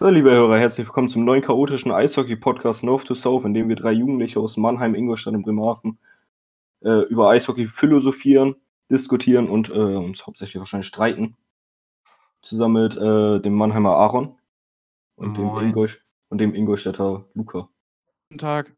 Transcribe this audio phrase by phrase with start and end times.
[0.00, 3.74] So, liebe Hörer, herzlich willkommen zum neuen chaotischen Eishockey-Podcast North to South, in dem wir
[3.74, 5.98] drei Jugendliche aus Mannheim, Ingolstadt und Bremerhaven
[6.84, 8.54] äh, über Eishockey philosophieren,
[8.92, 11.36] diskutieren und äh, uns hauptsächlich wahrscheinlich streiten.
[12.42, 14.38] Zusammen mit äh, dem Mannheimer Aaron
[15.16, 15.48] und dem.
[15.58, 17.68] Ingolst und dem Ingolstädter Luca.
[18.28, 18.76] Guten Tag.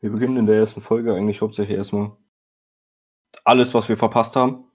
[0.00, 2.14] Wir beginnen in der ersten Folge eigentlich hauptsächlich erstmal
[3.42, 4.66] alles, was wir verpasst haben.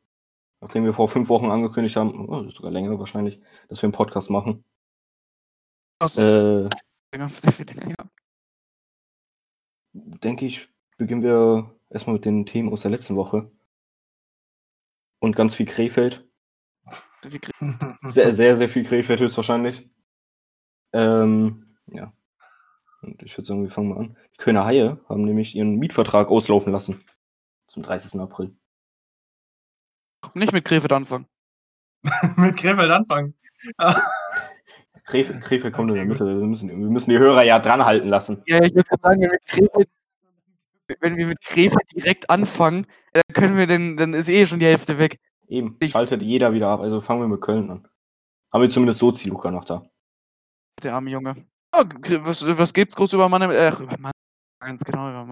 [0.62, 3.88] Nachdem wir vor fünf Wochen angekündigt haben, oh, das ist sogar länger wahrscheinlich, dass wir
[3.88, 4.64] einen Podcast machen.
[6.00, 6.70] Das ist Äh,
[7.14, 7.96] länger, sehr viel länger.
[7.98, 8.10] ja.
[9.94, 13.52] denke ich, beginnen wir erstmal mit den Themen aus der letzten Woche.
[15.20, 16.26] Und ganz viel Krefeld.
[18.04, 19.90] Sehr, sehr, sehr viel Krefeld höchstwahrscheinlich.
[20.94, 22.14] Ähm, ja.
[23.02, 24.18] Und ich würde sagen, wir fangen mal an.
[24.34, 27.04] Die Kölner Haie haben nämlich ihren Mietvertrag auslaufen lassen.
[27.68, 28.22] Zum 30.
[28.22, 28.56] April.
[30.34, 31.26] Nicht mit Krefeld anfangen.
[32.38, 33.34] Mit Krefeld anfangen.
[35.06, 36.26] Krefeld, Krefeld kommt in der Mitte.
[36.26, 38.42] Wir müssen, wir müssen die Hörer ja dran halten lassen.
[38.46, 39.90] Ja, ich würde sagen, wenn wir, Krefeld,
[41.02, 44.68] wenn wir mit Krefeld direkt anfangen, dann können wir den, dann ist eh schon die
[44.68, 45.20] Hälfte weg.
[45.48, 46.80] Eben, schaltet jeder wieder ab.
[46.80, 47.88] Also fangen wir mit Köln an.
[48.54, 49.84] Haben wir zumindest Sozi Luca noch da.
[50.84, 51.48] Der arme Junge.
[51.76, 51.84] Oh,
[52.22, 53.52] was, was gibt's groß über Mannheim?
[53.52, 54.12] Äh, über Mannheim.
[54.60, 55.32] Ganz genau über Mannheim.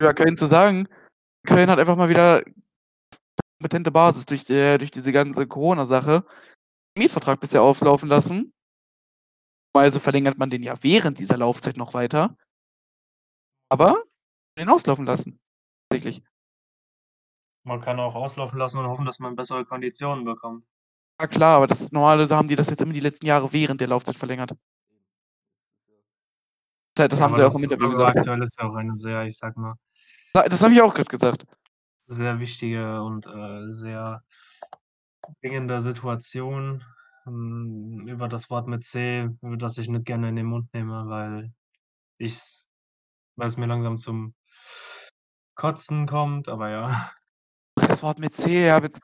[0.00, 0.88] Über Köln zu sagen.
[1.46, 2.42] Köln hat einfach mal wieder
[3.58, 6.24] kompetente Basis durch, die, durch diese ganze Corona-Sache.
[6.96, 8.52] Mietvertrag bisher auflaufen lassen.
[9.74, 12.36] Also verlängert man den ja während dieser Laufzeit noch weiter.
[13.68, 14.02] Aber
[14.58, 15.38] den auslaufen lassen.
[15.88, 16.22] Tatsächlich.
[17.64, 20.64] Man kann auch auslaufen lassen und hoffen, dass man bessere Konditionen bekommt.
[21.20, 23.88] Ja klar, aber das normale haben die das jetzt immer die letzten Jahre während der
[23.88, 24.54] Laufzeit verlängert.
[26.94, 28.16] Das das Ja, haben sie auch im Interview gesagt.
[28.16, 29.74] Aktuell ist ja auch eine sehr, ich sag mal,
[30.32, 31.44] Das habe ich auch gerade gesagt.
[32.08, 34.22] Sehr wichtige und äh, sehr
[35.42, 36.84] dringende Situation.
[37.26, 41.52] Ähm, Über das Wort mit C, das ich nicht gerne in den Mund nehme, weil
[42.18, 42.40] ich,
[43.36, 44.34] weil es mir langsam zum
[45.56, 47.12] Kotzen kommt, aber ja.
[47.76, 49.00] Das Wort mit C, ja, jetzt,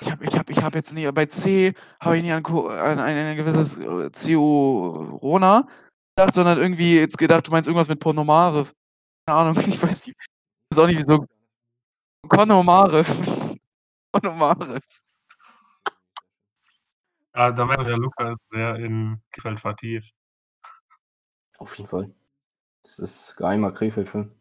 [0.00, 2.68] ich habe ich hab, ich hab jetzt nicht, bei C habe ich nicht an, Co-
[2.68, 5.66] an ein, gewisses äh, Corona
[6.16, 8.66] gedacht, sondern irgendwie jetzt gedacht, du meinst irgendwas mit Pornomare.
[9.26, 10.18] Keine Ahnung, ich weiß nicht.
[10.72, 11.26] Weiß auch nicht, wieso.
[12.26, 13.04] Konomare.
[14.10, 14.80] Konomare.
[17.34, 20.14] Ah, da man, der Luca ist sehr in Krefeld vertieft.
[21.56, 22.14] Auf jeden Fall.
[22.82, 24.38] Das ist geheimer Krefeld-Film.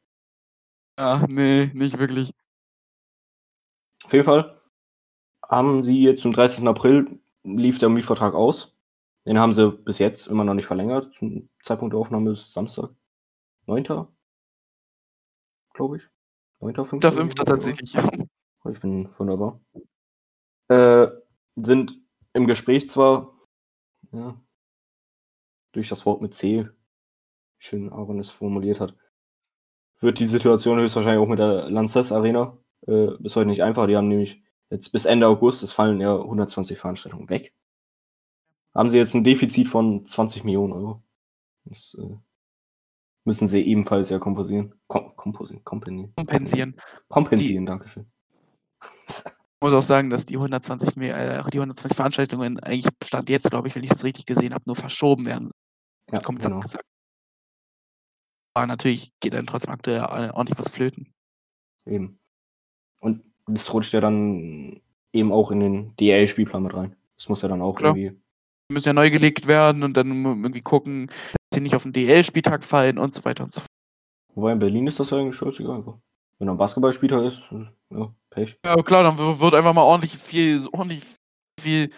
[0.99, 2.33] Ja, nee, nicht wirklich.
[4.03, 4.61] Auf jeden Fall
[5.47, 6.67] haben sie jetzt zum 30.
[6.67, 8.75] April lief der Mietvertrag aus.
[9.25, 11.15] Den haben sie bis jetzt immer noch nicht verlängert.
[11.15, 12.89] Zum Zeitpunkt der Aufnahme ist Samstag.
[13.67, 13.85] 9.
[15.73, 16.11] Glaube ich.
[16.61, 16.85] 9.
[16.85, 17.01] 5.
[17.01, 18.09] Der fünfte tatsächlich, ja.
[18.69, 19.59] Ich bin wunderbar.
[20.69, 21.07] Äh,
[21.55, 21.99] sind
[22.33, 23.35] im Gespräch zwar,
[24.11, 24.39] ja,
[25.71, 26.67] durch das Wort mit C,
[27.57, 28.95] schön Aaron es formuliert hat,
[29.99, 32.57] wird die Situation höchstwahrscheinlich auch mit der Lanxess Arena
[32.87, 33.87] äh, bis heute nicht einfach.
[33.87, 37.53] Die haben nämlich jetzt bis Ende August, es fallen ja 120 Veranstaltungen weg.
[38.73, 41.03] Haben sie jetzt ein Defizit von 20 Millionen Euro.
[41.65, 42.17] Das äh,
[43.23, 44.73] müssen sie ebenfalls ja komposieren.
[44.87, 45.63] Kom kompensieren.
[46.15, 46.75] Kompensieren.
[47.07, 48.11] Kompensieren, Dankeschön.
[49.07, 49.23] Ich
[49.61, 53.67] muss auch sagen, dass die 120, mehr, äh, die 120 Veranstaltungen eigentlich Stand jetzt, glaube
[53.67, 55.51] ich, wenn ich das richtig gesehen habe, nur verschoben werden.
[56.11, 56.57] Ja, Komplett genau.
[56.57, 56.85] abgesagt.
[58.53, 61.13] Aber natürlich geht dann trotzdem aktuell ordentlich was flöten.
[61.85, 62.19] Eben.
[62.99, 64.81] Und das rutscht ja dann
[65.13, 66.95] eben auch in den DL-Spielplan mit rein.
[67.17, 67.95] Das muss ja dann auch Klar.
[67.95, 68.20] irgendwie.
[68.71, 72.63] Müssen ja neu gelegt werden und dann irgendwie gucken, dass sie nicht auf den DL-Spieltag
[72.63, 73.69] fallen und so weiter und so fort.
[74.35, 75.83] Wobei in Berlin ist das ja eigentlich scheißegal.
[76.39, 78.57] Wenn er ein Basketballspieler ist, äh, ja, Pech.
[78.65, 81.03] Ja, klar, dann wird einfach mal ordentlich viel, ordentlich
[81.59, 81.91] viel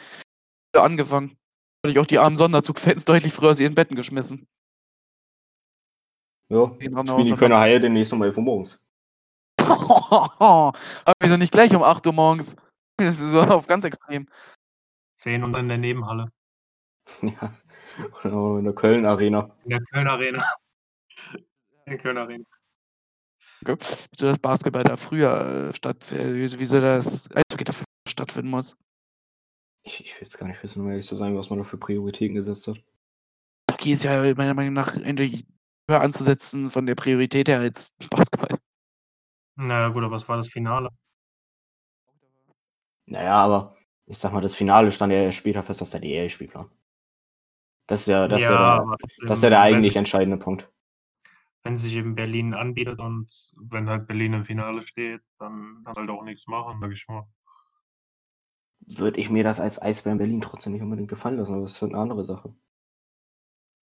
[0.74, 1.38] angefangen.
[1.84, 4.48] Hatte ich auch die armen Sonderzug-Fans deutlich früher aus ihren Betten geschmissen.
[6.50, 8.80] Ja, spielen die Kölner Haie demnächst um 11 Uhr morgens.
[9.60, 10.74] Aber
[11.20, 12.56] wieso nicht gleich um 8 Uhr morgens?
[12.98, 14.28] Das ist so auf ganz extrem.
[15.16, 16.32] 10 und in der Nebenhalle.
[17.22, 17.54] ja.
[18.34, 19.56] In der Köln Arena.
[19.64, 20.46] In der Köln Arena.
[21.86, 22.46] In der Köln Arena.
[23.66, 28.76] Wieso das Basketball da früher äh, stattfindet, wieso, wieso das Eishockey dafür stattfinden muss.
[29.84, 31.78] Ich, ich will jetzt gar nicht wissen, um ehrlich zu sein, was man da für
[31.78, 32.84] Prioritäten gesetzt hat.
[33.72, 35.46] Hockey ist ja meiner Meinung nach endlich
[35.90, 38.58] höher anzusetzen von der Priorität her als Basketball.
[39.56, 40.90] Na gut, aber es war das Finale.
[43.06, 46.70] Naja, aber ich sag mal, das Finale stand ja erst später fest als der DL-Spielplan.
[47.88, 48.98] Das ist ja, das ist ja, der,
[49.28, 50.72] das ist ja der eigentlich entscheidende Punkt.
[51.64, 56.02] Wenn sich eben Berlin anbietet und wenn halt Berlin im Finale steht, dann kannst du
[56.02, 57.26] halt auch nichts machen, sag ich mal.
[58.86, 61.84] würde ich mir das als Eisbären Berlin trotzdem nicht unbedingt gefallen lassen, aber das ist
[61.84, 62.54] eine andere Sache.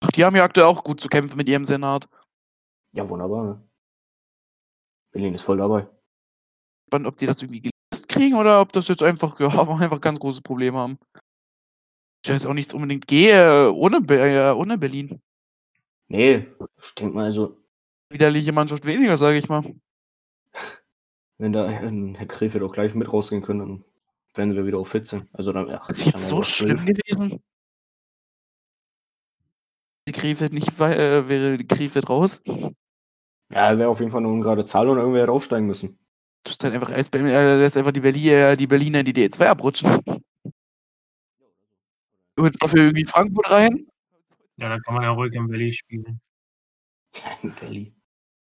[0.01, 2.07] Ach, die haben ja aktuell auch gut zu kämpfen mit ihrem Senat.
[2.93, 3.43] Ja, wunderbar.
[3.43, 3.69] Ne?
[5.11, 5.87] Berlin ist voll dabei.
[6.87, 10.19] Spannend, ob die das irgendwie gelöst kriegen oder ob das jetzt einfach, ja, einfach ganz
[10.19, 10.99] große Probleme haben.
[12.23, 15.21] Ich weiß auch nichts unbedingt gehe ohne, Be äh, ohne Berlin.
[16.07, 16.45] Nee,
[16.81, 17.57] ich denke mal, also,
[18.09, 19.63] Widerliche Mannschaft weniger, sage ich mal.
[21.37, 23.85] wenn da dann hätte Krefeld auch gleich mit rausgehen können, dann
[24.35, 25.29] wären wir wieder auf 14.
[25.33, 26.97] Also dann, ach, Ist jetzt so schlimm 12.
[26.97, 27.41] gewesen?
[30.07, 32.43] Die Krefeld nicht äh, wäre die Krefeld raus.
[32.45, 35.97] Ja, wäre auf jeden Fall eine ungerade Zahl und irgendwer hätte aufsteigen müssen.
[36.43, 40.01] Du halt einfach äh, lässt einfach die, äh, die Berliner in die D2 abrutschen.
[42.41, 43.87] Du holst dafür irgendwie Frankfurt rein.
[44.57, 46.19] Ja, da kann man ja ruhig im Valley spielen.
[47.43, 47.93] Valley.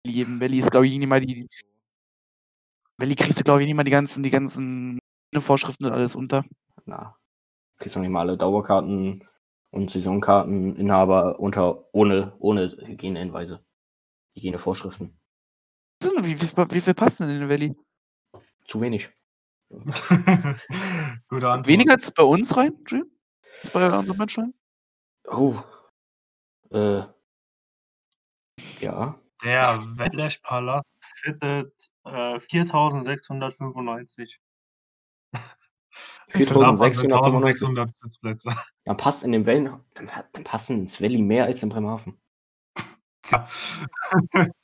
[0.06, 1.46] Eben, Belly ist, glaube ich, nicht mal die.
[2.96, 4.98] Belly kriegst du, glaube ich, nicht mal die ganzen, die ganzen
[5.36, 6.46] Vorschriften und alles unter.
[6.86, 7.14] Na,
[7.76, 9.28] kriegst noch nicht mal alle Dauerkarten
[9.68, 13.62] und Saisonkarteninhaber unter ohne, ohne Hygienehinweise.
[14.34, 15.14] Hygienevorschriften.
[16.02, 17.76] Wie, wie, wie viel passen denn in den Valley?
[18.64, 19.10] Zu wenig.
[19.68, 21.66] Gute Antwort.
[21.66, 23.04] Weniger als bei uns rein, Jim?
[23.60, 24.54] Als bei anderen Menschen?
[25.26, 25.56] Oh.
[26.70, 27.02] Äh.
[28.80, 29.18] Ja.
[29.42, 30.86] Der Wettlesch-Palast
[31.16, 34.38] fittet äh, 4695.
[36.28, 37.58] 4695.
[37.58, 38.56] 600 Sitzplätze.
[38.84, 42.20] Dann passt in den Wellen, dann, dann passen ins Valley mehr als in Bremerhaven.
[43.22, 43.48] Tja.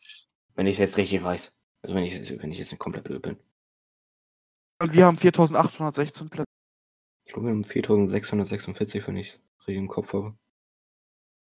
[0.54, 1.54] Wenn ich es jetzt richtig weiß.
[1.82, 3.38] Also wenn ich, wenn ich jetzt komplett blöd bin.
[4.80, 6.45] Und wir haben 4816 Plätze.
[7.26, 10.37] Ich glaube, wir haben 4646, wenn ich richtig im Kopf habe.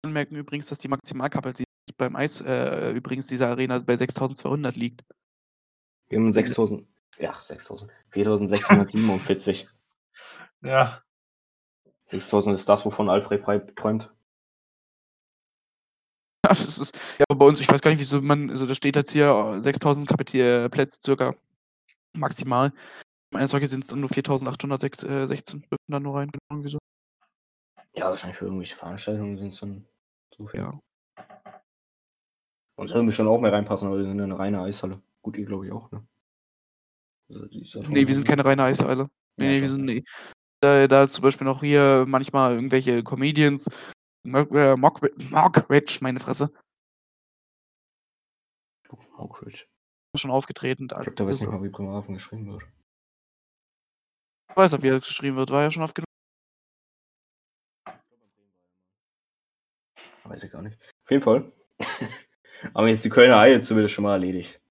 [0.04, 1.68] Anmerken übrigens, dass die Maximalkapazität
[1.98, 5.04] beim Eis äh, übrigens dieser Arena bei 6200 liegt.
[6.10, 6.88] Wir haben 6000.
[7.18, 7.92] Ja, 6000.
[8.10, 9.68] 4647.
[10.64, 11.02] Ja,
[12.06, 14.12] 6000 ist das, wovon Alfred Frei träumt.
[16.46, 18.76] Ja, das ist, ja, aber bei uns, ich weiß gar nicht, wieso man, also da
[18.76, 21.36] steht jetzt hier äh, 6000 Kapazität äh, Plätze circa
[22.14, 22.74] maximal.
[23.34, 26.32] Eishockey sind es dann nur 4816 dürfen da nur rein.
[26.50, 26.80] Irgendwie so.
[27.94, 29.86] Ja, wahrscheinlich für irgendwelche Veranstaltungen sind es dann
[30.36, 30.60] so viel.
[30.60, 30.80] Ja.
[32.78, 35.02] Und sollen bestimmt auch mehr reinpassen, aber wir sind ja eine reine Eishalle.
[35.22, 36.06] Gut, ihr glaube ich auch, ne?
[37.30, 39.10] Also, schon- Nee, wir sind keine reine Eishalle.
[39.38, 39.62] Nee, Ja, nee, schon.
[39.62, 40.04] wir sind, nee.
[40.62, 43.68] Da, da ist zum Beispiel noch hier manchmal irgendwelche Comedians.
[44.24, 44.76] Mock, äh,
[45.70, 46.52] Rich, meine Fresse.
[49.18, 49.66] Oakridge.
[50.16, 50.88] Schon aufgetreten.
[50.88, 52.64] Da, Ich glaube, da weiß nicht mal, wie Bremerhaven geschrieben wird.
[54.52, 55.50] Ich weiß auch, wie das geschrieben wird.
[55.50, 56.06] War ja schon aufgenommen.
[60.26, 60.78] Weiß ich gar nicht.
[61.04, 61.52] Auf jeden Fall.
[62.74, 64.62] Aber jetzt die Kölner Haie zumindest schon mal erledigt.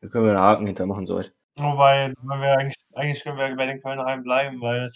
[0.00, 1.32] Da können wir einen Haken hintermachen, soweit.
[1.56, 4.90] wobei, wenn wir eigentlich, eigentlich können wir bei den Kölnerheim bleiben, weil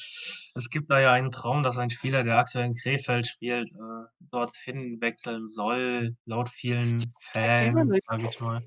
[0.55, 4.07] es gibt da ja einen Traum, dass ein Spieler, der aktuell in Krefeld spielt, äh,
[4.31, 8.63] dorthin wechseln soll, laut vielen Fans, sag ich mal.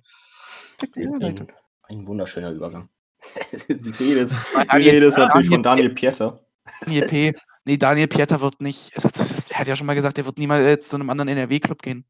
[0.96, 1.48] Ein,
[1.84, 2.90] ein wunderschöner Übergang.
[3.70, 3.74] die
[4.04, 6.40] Rede ist, die Daniel- Rede ist natürlich Daniel- von Daniel Pieter.
[6.82, 7.34] Daniel P.
[7.66, 8.96] Nee, Daniel Pieter wird nicht.
[8.96, 11.28] Also das ist, er hat ja schon mal gesagt, er wird niemals zu einem anderen
[11.30, 12.06] NRW-Club gehen.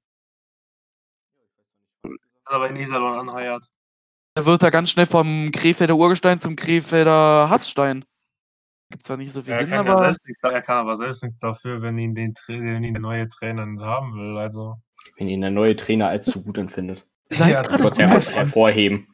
[2.45, 3.63] Aber in Iserlohn anheuert.
[4.35, 8.05] Er wird da ganz schnell vom Krefelder Urgestein zum Krefelder Hassstein.
[8.91, 9.99] Gibt zwar nicht so viel Er Sinn, kann, ja aber.
[10.05, 13.29] selbst nichts, er kann aber selbst nichts dafür, wenn ihn, den, wenn ihn der neue
[13.29, 14.37] Trainer nicht haben will.
[14.37, 14.77] Also,
[15.17, 17.05] Wenn ihn der neue Trainer als zu gut empfindet.
[17.31, 19.07] Seid Ja, gerade Kurz hervorheben.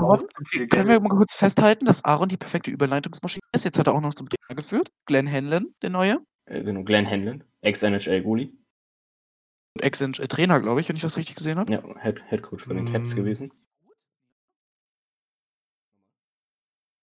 [0.69, 3.65] Können wir mal kurz festhalten, dass Aaron die perfekte Überleitungsmaschine ist?
[3.65, 4.89] Jetzt hat er auch noch zum Trainer geführt.
[5.05, 6.19] Glenn Hanlon, der neue.
[6.45, 8.53] Äh, genau, Glenn Hanlon, Ex-NHL-Goalie.
[9.75, 11.73] Und Ex-Trainer, glaube ich, wenn ich das richtig gesehen habe.
[11.73, 13.17] Ja, Head, Head Coach bei den Cats Mm.
[13.17, 13.51] gewesen.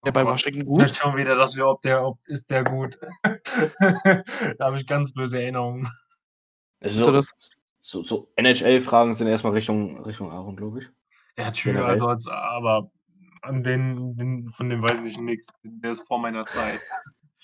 [0.04, 0.28] Der bei Oh.
[0.28, 0.88] Washington gut.
[0.96, 2.98] schon wieder, dass wir, ob der, ob ist der gut.
[3.22, 4.24] da
[4.60, 5.88] habe ich ganz böse Erinnerungen.
[6.80, 7.22] Also So
[7.84, 10.88] so, so NHL-Fragen sind erstmal Richtung, Richtung Aaron, glaube ich.
[11.38, 11.90] Ja, tschüss, Generell.
[11.92, 12.90] also, als- aber
[13.42, 15.48] an den, den, von dem weiß ich nichts.
[15.62, 16.80] Der ist vor meiner Zeit.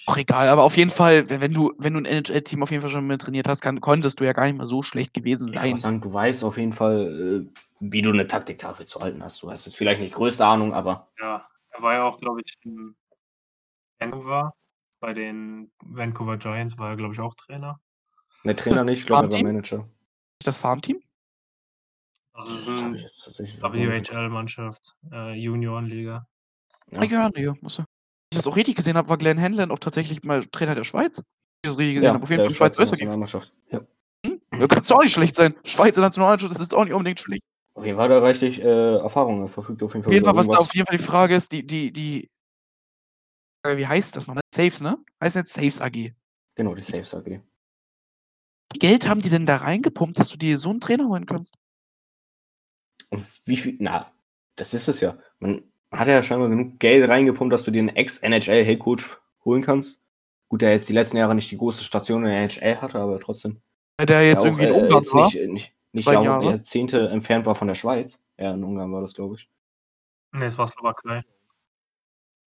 [0.07, 2.91] Auch egal, aber auf jeden Fall, wenn du, wenn du ein NHL-Team auf jeden Fall
[2.91, 5.55] schon mit trainiert hast, kann, konntest du ja gar nicht mal so schlecht gewesen Ich
[5.55, 5.77] würde sein.
[5.79, 9.43] sagen, du weißt auf jeden Fall, äh, wie du eine Taktiktafel zu halten hast.
[9.43, 12.55] Du hast jetzt vielleicht nicht größte Ahnung, aber Ja, er war ja auch, glaube ich,
[12.63, 12.95] in
[13.99, 14.55] Vancouver.
[15.01, 17.81] Bei den Vancouver Giants war er, glaube ich, auch Trainer.
[18.45, 19.43] ne Trainer Das nicht, ich glaube, er war?
[19.43, 19.79] Manager.
[20.41, 21.01] Ist das Farmteam?
[22.39, 26.27] Das ist Das tatsächlich WHL-Mannschaft, äh, Juniorenliga.
[26.93, 27.01] Ja.
[27.01, 27.83] Ah, ja, nee, muss er.
[27.83, 30.85] Wenn ich das auch richtig gesehen habe, war Glenn Hanlon auch tatsächlich mal Trainer der
[30.85, 31.19] Schweiz.
[31.19, 32.23] Wenn ich das richtig gesehen Ja, habe.
[32.23, 32.91] Auf jeden der Fall Schweiz.
[32.91, 33.53] Nationalmannschaft.
[33.71, 33.81] Ja.
[34.25, 34.41] Hm?
[34.55, 35.55] Ja, kannst du auch nicht schlecht sein.
[35.65, 37.43] Schweizer Nationalmannschaft, das ist auch nicht unbedingt schlecht.
[37.75, 39.43] Auf jeden Fall hat er reichlich äh, Erfahrung.
[39.43, 41.35] Er verfügt auf jeden Fall Auf jeden Fall, was da auf jeden Fall die Frage
[41.35, 42.31] ist, die, die, die
[43.65, 44.43] Äh, Wie heißt das nochmal?
[44.55, 44.99] Saves, ne?
[45.23, 46.13] Heißt jetzt Saves AG.
[46.55, 47.27] Genau, die Saves AG.
[47.27, 47.41] Wie
[48.73, 51.57] viel Geld haben die denn da reingepumpt, dass du dir so einen Trainer holen kannst?
[53.11, 54.11] Und wie viel, na,
[54.57, 55.17] das ist es ja.
[55.39, 60.01] Man hat ja scheinbar genug Geld reingepumpt, dass du dir einen Ex-NHL-Headcoach holen kannst.
[60.49, 63.21] Gut, der jetzt die letzten Jahre nicht die große Station in der NHL hatte, aber
[63.21, 63.61] trotzdem.
[63.99, 65.25] Weil der jetzt ja, auch, irgendwie in äh, Ungarn jetzt war.
[65.27, 66.45] nicht, nicht, nicht Jahr, Jahre.
[66.45, 68.27] Jahrzehnte entfernt war von der Schweiz.
[68.39, 69.49] Ja, in Ungarn war das, glaube ich.
[70.33, 71.23] Nee, es war Slowakei.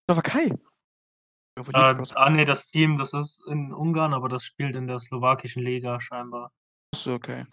[0.10, 0.56] Slowakei.
[1.56, 5.62] Äh, ah, nee, das Team, das ist in Ungarn, aber das spielt in der slowakischen
[5.62, 6.52] Liga scheinbar.
[6.94, 7.46] Achso, okay.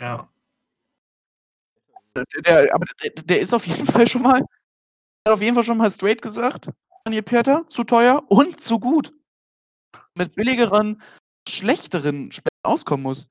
[0.00, 0.28] Ja.
[2.34, 5.64] Der, der, aber der, der ist auf jeden Fall schon mal, hat auf jeden Fall
[5.64, 6.68] schon mal straight gesagt,
[7.04, 9.12] Daniel Pieter, zu teuer und zu gut.
[10.14, 11.02] Mit billigeren,
[11.48, 13.28] schlechteren Spielern auskommen muss.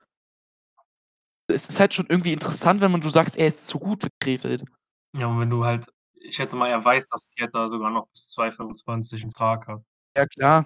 [1.47, 4.09] Es ist halt schon irgendwie interessant, wenn man du sagst, er ist zu gut für
[4.19, 4.65] Krefeld.
[5.13, 8.33] Ja, und wenn du halt, ich schätze mal, er weiß, dass Pieter sogar noch bis
[8.35, 9.81] 2,25 einen Vertrag hat.
[10.17, 10.65] Ja, klar.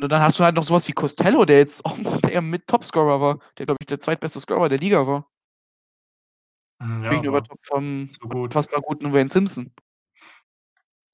[0.00, 1.96] Und dann hast du halt noch sowas wie Costello, der jetzt auch
[2.30, 5.30] eher mit Topscorer war, der, glaube ich, der zweitbeste Scorer der Liga war.
[6.82, 8.44] Hm, Ja, Gegenüber aber Top vom so gut.
[8.44, 9.72] unfassbar guten Wayne Simpson.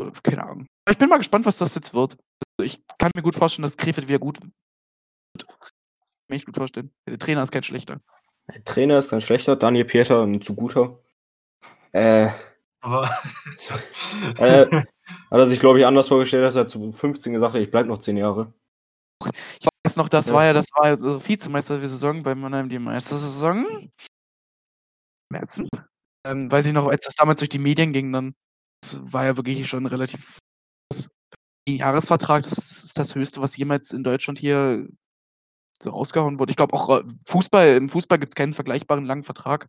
[0.00, 0.66] Äh, Keine Ahnung.
[0.90, 2.16] Ich bin mal gespannt, was das jetzt wird.
[2.58, 4.52] Also ich kann mir gut vorstellen, dass Krefeld wieder gut wird.
[5.46, 5.68] Kann
[6.28, 6.92] mir echt gut vorstellen.
[7.06, 8.00] Der Trainer ist kein schlechter.
[8.52, 10.98] Der Trainer ist ein schlechter, Daniel Pieter ein zu guter.
[11.92, 12.30] Äh,
[12.80, 13.04] Aber
[14.38, 14.86] äh, hat
[15.30, 17.98] er sich, glaube ich, anders vorgestellt, dass er zu 15 gesagt hat, ich bleibe noch
[17.98, 18.52] 10 Jahre.
[19.60, 20.34] Ich weiß noch, das Ja.
[20.34, 23.90] war ja, das war ja so Vizemeister der Saison bei Mannheim, die Meistersaison.
[25.32, 25.68] Merzen.
[26.24, 28.34] Ähm, weiß ich noch, als das damals durch die Medien ging, dann
[29.00, 30.38] war ja wirklich schon relativ
[31.68, 32.52] ein Jahresvertrag, das
[32.84, 34.88] ist das höchste, was jemals in Deutschland hier
[35.80, 36.50] so rausgehauen wurde.
[36.50, 39.68] Ich glaube auch äh, Fußball, im Fußball gibt es keinen vergleichbaren langen Vertrag.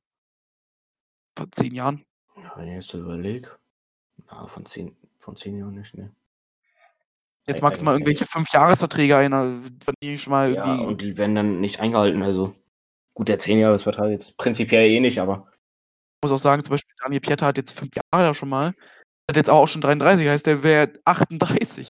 [1.37, 2.03] Vor zehn Jahren.
[2.35, 3.51] Ja, Wenn ich jetzt so überlege.
[4.29, 6.15] Na, von 10, von 10 Jahren nicht, ne.
[7.47, 9.43] Jetzt Ei- maximal eigentlich irgendwelche fünf Jahresverträge einer,
[9.83, 10.85] von denen schon mal Ja, irgendwie.
[10.87, 12.21] und die werden dann nicht eingehalten.
[12.23, 12.55] Also,
[13.13, 15.51] gut, der 10-Jahres-Vertrag jetzt prinzipiell eh nicht, aber
[16.23, 18.73] muss auch sagen, zum Beispiel Daniel Pieter hat jetzt fünf Jahre da schon mal.
[19.29, 21.87] Hat jetzt auch schon 33, heißt der wäre 38.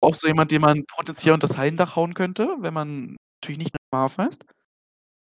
[0.00, 3.74] Auch so jemand, den man potenziell unter das Hallendach hauen könnte, wenn man natürlich nicht
[3.92, 4.44] nach Hafen heißt.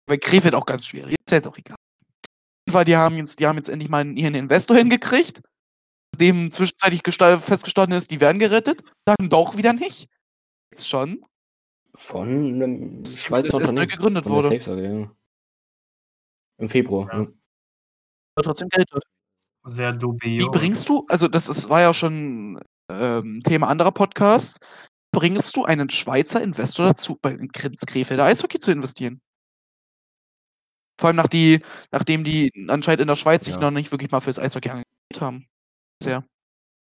[0.07, 1.12] Bei Krefeld auch ganz schwierig.
[1.12, 1.75] Ist ja jetzt auch egal.
[1.75, 5.41] Auf jeden Fall, die haben jetzt, die haben jetzt endlich mal ihren Investor hingekriegt.
[6.13, 8.81] Nachdem zwischenzeitlich gesta- festgestanden ist, die werden gerettet.
[9.05, 10.07] Dann doch wieder nicht.
[10.71, 11.24] Jetzt schon.
[11.95, 13.88] von einem Schweizer erst neu Unternehmen.
[13.89, 14.50] gegründet wurde.
[14.59, 15.12] Safe AG, ja.
[16.57, 17.07] Im Februar.
[17.12, 17.21] Ja.
[17.21, 17.27] Ja.
[18.36, 19.03] Aber trotzdem Geld wird.
[19.65, 20.51] sehr Wie dubios.
[20.51, 22.59] bringst du, also das ist, war ja schon
[22.91, 24.59] ähm, Thema anderer Podcasts,
[25.12, 29.21] bringst du einen Schweizer Investor dazu, bei den Grenz Krefelder Eishockey zu investieren?
[31.00, 33.62] Vor allem nach die, nachdem die anscheinend in der Schweiz sich Ja.
[33.62, 35.48] noch nicht wirklich mal fürs Eishockey engagiert haben.
[36.03, 36.25] Sehr.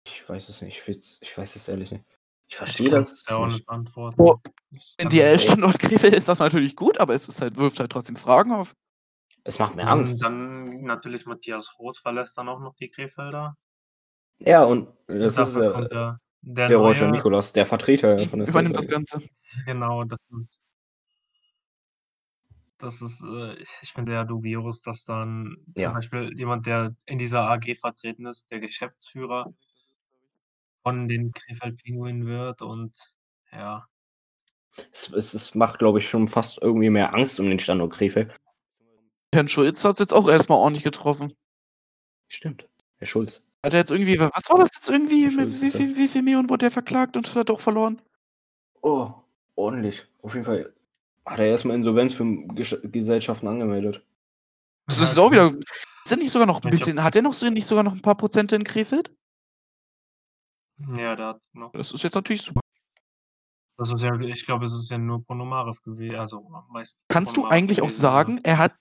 [0.06, 0.82] Ich weiß es nicht.
[0.86, 2.04] Ich, weiß es ehrlich nicht.
[2.50, 3.24] Ich verstehe das.
[3.26, 3.66] ja auch nicht.
[3.68, 4.20] antworten.
[4.20, 4.36] Oh,
[4.70, 7.90] Ich In kann- DL-Standort Krefeld ist das natürlich gut, aber es ist halt, wirft halt
[7.90, 8.74] trotzdem Fragen auf.
[9.44, 10.22] Es macht mir Angst.
[10.22, 13.56] dann natürlich Matthias Roth verlässt dann auch noch die Krefelder.
[14.38, 18.48] Ja, und das ist Dafür äh, der, der, der Roger Nikolas, der Vertreter von der
[18.48, 18.88] Übernimmt das.
[18.88, 19.22] Ganze.
[19.66, 20.60] Genau, das ist.
[22.78, 25.92] Das ist, äh, ich finde sehr dubios, dass dann zum Ja.
[25.92, 29.52] Beispiel jemand, der in dieser AG vertreten ist, der Geschäftsführer
[30.82, 32.92] von den Krefeld Pinguinen wird und
[33.52, 33.86] ja.
[34.92, 38.34] Es, es, es macht, glaube ich, schon fast irgendwie mehr Angst um den Standort Krefeld.
[39.34, 41.34] Herrn Schulz hat es jetzt auch erstmal ordentlich getroffen.
[42.28, 42.68] Stimmt.
[42.96, 43.46] Herr Schulz.
[43.62, 45.26] Hat er jetzt irgendwie, was war das jetzt irgendwie?
[45.28, 45.72] Mit wie, er.
[45.72, 48.00] viel, wie viel Millionen wurde der verklagt und hat auch verloren?
[48.82, 49.12] Oh,
[49.56, 50.06] ordentlich.
[50.22, 50.72] Auf jeden Fall
[51.24, 54.04] hat er erstmal Insolvenz für Gesellschaften angemeldet.
[54.86, 55.54] Das ist auch wieder.
[56.06, 57.02] Sind nicht sogar noch ein bisschen.
[57.02, 59.10] Hat der noch nicht sogar noch ein paar Prozente in Krefeld?
[60.96, 61.72] Ja, der hat noch.
[61.72, 62.60] Das ist jetzt natürlich super.
[63.76, 66.16] Das ist ja, ich glaube, es ist ja nur Ponomarev gewesen.
[66.16, 66.46] Also.
[67.08, 68.74] Kannst du eigentlich auch sagen, er hat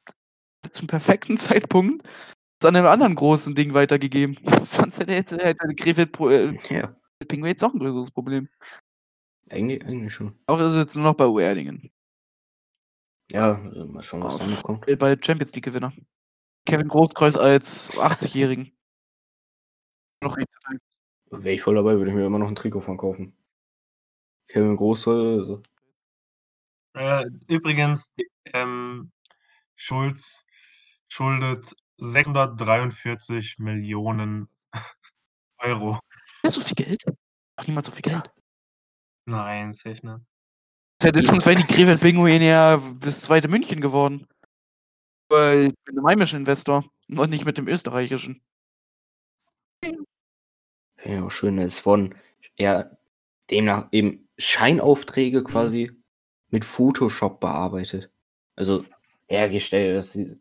[0.71, 1.37] zum perfekten
[1.69, 2.07] Zeitpunkt
[2.59, 4.37] zu einem anderen großen Ding weitergegeben?
[4.63, 6.95] Sonst hätte er jetzt hätte Krefeld Pro- äh, Ja,
[7.27, 8.49] Pinguin jetzt auch ein größeres Problem.
[9.49, 10.37] eigentlich, eigentlich schon.
[10.47, 11.91] Auch ist er jetzt nur noch bei Uerdingen.
[13.31, 14.85] Ja, also mal schauen, was da noch kommt.
[14.99, 15.93] Bei Champions League Gewinner.
[16.65, 18.71] Kevin Großkreuz als 80-Jährigen.
[20.21, 20.83] Noch verteidigt.
[21.31, 23.35] Wäre ich voll dabei, würde ich mir immer noch ein Trikot von kaufen.
[24.49, 25.63] Kevin Große, also,
[26.95, 29.11] Äh, übrigens, die, ähm,
[29.75, 30.42] Schulz
[31.13, 34.49] schuldet 643 Millionen
[35.59, 35.99] Euro.
[36.43, 37.03] Ja, so viel Geld?
[37.55, 38.31] Ach, niemals so viel Geld.
[39.25, 40.19] Nein, safe nicht.
[41.01, 44.27] Hätte sonst wären die Krefeld Pinguine ja das zweite München geworden.
[45.29, 48.41] Weil mit einem heimischen Investor und nicht mit dem österreichischen.
[51.03, 52.15] ja, schön, ist von,
[52.57, 52.89] ja,
[53.51, 55.91] demnach eben Scheinaufträge quasi
[56.49, 58.09] mit Photoshop bearbeitet.
[58.55, 58.83] Also
[59.27, 60.39] hergestellt, dass sie.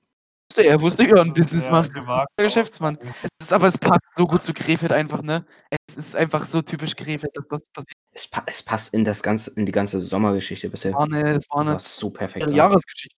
[0.52, 1.94] Wusste er, wusste er ein Business Sehr macht.
[1.94, 2.98] gewagt, Der Geschäftsmann.
[3.40, 5.46] Es ist, aber es passt so gut zu Krefeld einfach, ne?
[5.88, 7.94] Es ist einfach so typisch Krefeld, dass das passiert.
[8.10, 10.94] Es, pa es passt in das ganze, in die ganze Sommergeschichte Das bisher.
[10.94, 12.44] war eine, das war Das eine war so perfekt.
[12.46, 12.50] da.
[12.50, 13.16] Jahresgeschichte.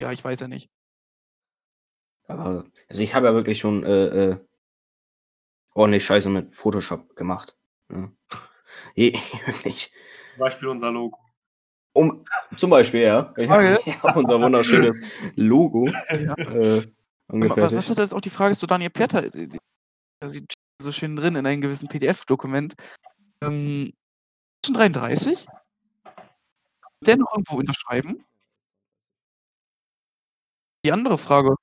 [0.00, 0.70] Ja, ich weiß ja nicht.
[2.26, 4.46] Aber, also ich habe ja wirklich schon äh, äh,
[5.74, 7.54] ordentlich Scheiße mit Photoshop gemacht.
[7.88, 8.16] Ne?
[8.94, 9.12] Je,
[9.46, 9.92] wirklich.
[10.32, 11.18] Zum Beispiel unser Logo.
[11.98, 12.24] Um,
[12.56, 13.34] zum Beispiel, ja.
[13.46, 13.78] Frage?
[13.84, 14.96] ja unser wunderschönes
[15.34, 16.34] Logo Ja.
[16.38, 16.86] äh,
[17.30, 19.48] was hat jetzt auch die Frage ist, so Daniel Pieter, äh,
[20.20, 22.74] da sieht so schön drin in einem gewissen PDF-Dokument.
[23.42, 23.92] Ähm,
[24.64, 25.46] schon 33?
[27.04, 28.24] Der noch irgendwo unterschreiben?
[30.84, 31.56] Die andere Frage,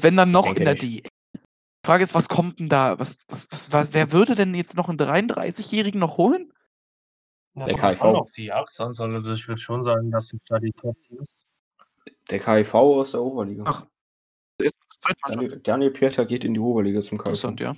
[0.00, 0.82] wenn dann noch in der nicht.
[0.82, 1.02] die
[1.84, 2.98] Frage ist, was kommt denn da?
[2.98, 6.52] Was, was, was, wa- wer würde denn jetzt noch einen 33-Jährigen noch holen?
[7.56, 8.02] Der KIV.
[8.02, 9.14] auf die Jahresanzahl.
[9.14, 11.26] Also ich würde schon sagen, dass sich da die Top-Teams
[12.30, 13.62] Der KIV aus der Oberliga.
[13.66, 13.86] Ach.
[15.28, 17.26] Daniel, Daniel Pieter geht in die Oberliga zum KIV.
[17.28, 17.76] Interessant, ja.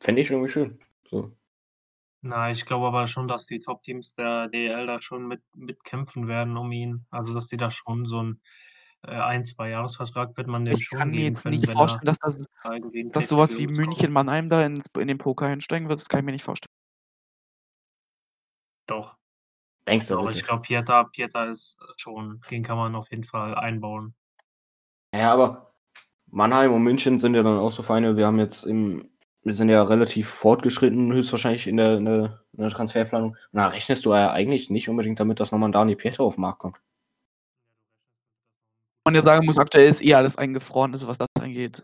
[0.00, 0.78] Fände ich irgendwie schön.
[1.10, 1.32] So.
[2.22, 6.56] Na, ich glaube aber schon, dass die Top-Teams der DEL da schon mit mitkämpfen werden
[6.56, 7.06] um ihn.
[7.10, 8.40] Also, dass die da schon so 'n,
[9.02, 12.06] äh, 1, 2 Jahresvertrag wird man dem Ich schon kann mir jetzt können, nicht vorstellen,
[12.06, 12.44] dass das
[13.14, 14.12] dass sowas wie München.
[14.12, 16.68] Mannheim da ins in den Poker einsteigen wird, das kann ich mir nicht vorstellen.
[18.88, 19.14] Doch.
[19.86, 20.40] Denkst du Doch, wirklich?
[20.40, 24.14] ich glaube, Pieter Pieter ist schon den kann man auf jeden Fall einbauen.
[25.14, 25.72] Ja, aber
[26.26, 28.16] Mannheim und München sind ja dann auch so Vereine.
[28.16, 29.08] Wir haben jetzt im,
[29.42, 33.30] wir sind ja relativ fortgeschritten, höchstwahrscheinlich in der, in der, in der Transferplanung.
[33.30, 36.34] Und da rechnest du ja eigentlich nicht unbedingt damit, dass nochmal ein Dani Pieter auf
[36.34, 36.76] den Markt kommt.
[39.06, 41.82] Man ja sagen muss, aktuell ist eh alles eingefroren, also was das angeht.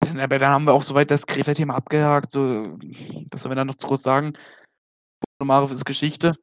[0.00, 2.76] Dann- Aber dann haben wir auch soweit das Krefeld-Thema abgehakt, so,
[3.30, 4.32] was sollen wir da noch groß sagen?
[5.42, 6.34] Nomarov ist Geschichte.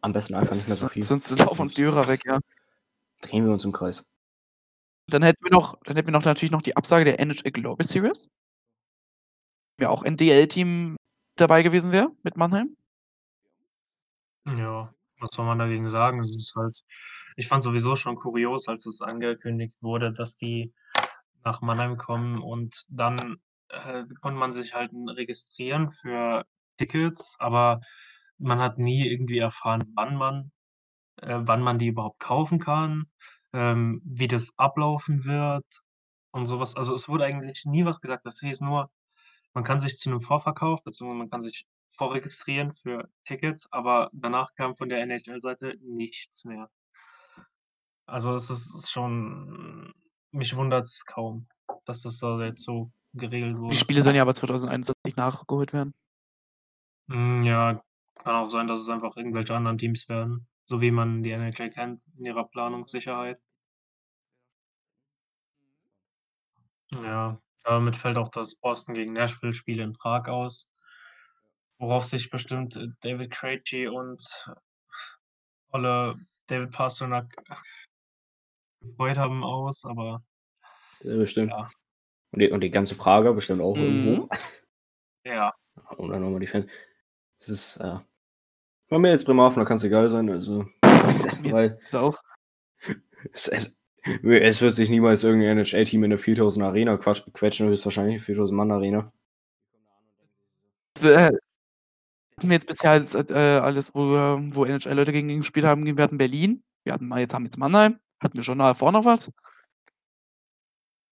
[0.00, 1.04] Am besten einfach nicht mehr so viel.
[1.04, 2.38] Sonst laufen uns die Hörer weg, ja.
[3.22, 4.04] Drehen wir uns im Kreis.
[5.06, 7.86] Dann hätten wir noch, dann hätten wir noch natürlich noch die Absage der NHL Global
[7.86, 8.28] Series.
[9.80, 10.96] Ja, auch ein DL-Team
[11.36, 12.76] dabei gewesen wäre mit Mannheim.
[14.44, 16.22] Ja, was soll man dagegen sagen?
[16.24, 16.82] Es ist halt
[17.38, 20.74] ich fand sowieso schon kurios, als es angekündigt wurde, dass die
[21.44, 23.36] nach Mannheim kommen und dann,
[23.68, 26.44] äh, konnte man sich halt registrieren für
[26.78, 27.80] Tickets, aber
[28.38, 30.52] man hat nie irgendwie erfahren, wann man
[31.18, 33.06] äh, wann man die überhaupt kaufen kann,
[33.52, 35.66] ähm, wie das ablaufen wird
[36.32, 36.76] und so was.
[36.76, 38.26] Also, es wurde eigentlich nie was gesagt.
[38.26, 38.90] Das hieß nur,
[39.54, 44.54] man kann sich zu 'nem Vorverkauf beziehungsweise man kann sich vorregistrieren für Tickets, aber danach
[44.54, 46.70] kam von der NHL-Seite nichts mehr.
[48.06, 49.92] Also, es ist schon
[50.32, 51.46] mich wundert's kaum,
[51.84, 53.76] dass das da jetzt so geregelt Die wurde.
[53.76, 55.92] Spiele sollen ja aber 2021 nachgeholt werden.
[57.08, 57.82] Hm, ja,
[58.22, 61.70] kann auch sein, dass es einfach irgendwelche anderen Teams werden, so wie man die NHL
[61.70, 63.38] kennt in ihrer Planungssicherheit.
[66.90, 70.68] Ja, damit fällt auch das Boston gegen Nashville-Spiel in Prag aus,
[71.78, 74.22] worauf sich bestimmt, äh, David Krejci und
[75.70, 76.16] Olle
[76.46, 77.34] David Pastrnak
[78.80, 80.22] gefreut haben aus, aber
[81.00, 81.50] Ja, bestimmt.
[81.52, 81.68] Ja.
[82.32, 83.82] Und die, und die ganze Prager bestimmt auch Mhm.
[83.82, 84.28] irgendwo.
[85.24, 85.52] ja.
[85.96, 86.66] Und dann nochmal die Fans.
[87.40, 87.98] Es ist, äh,
[88.88, 90.30] bei mir jetzt Bremerhaven, da kann es egal sein.
[90.30, 92.18] Also, weil auch.
[93.32, 98.56] es, es, es wird sich niemals irgendein NHL-Team in eine 4000 Arena quetschen, höchstwahrscheinlich 4000
[98.56, 99.12] Mann Arena.
[101.02, 101.30] Äh,
[102.36, 105.84] hatten wir jetzt bisher alles, äh, alles wo, äh, wo NHL-Leute gegen ihn gespielt haben,
[105.84, 109.04] wir hatten Berlin, wir hatten mal jetzt haben jetzt Mannheim, hatten wir schon davor noch
[109.04, 109.30] was?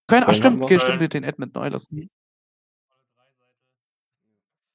[0.08, 0.64] Köln, ach stimmt, wir.
[0.64, 1.88] okay, stimmt, den Edmonton Oilers.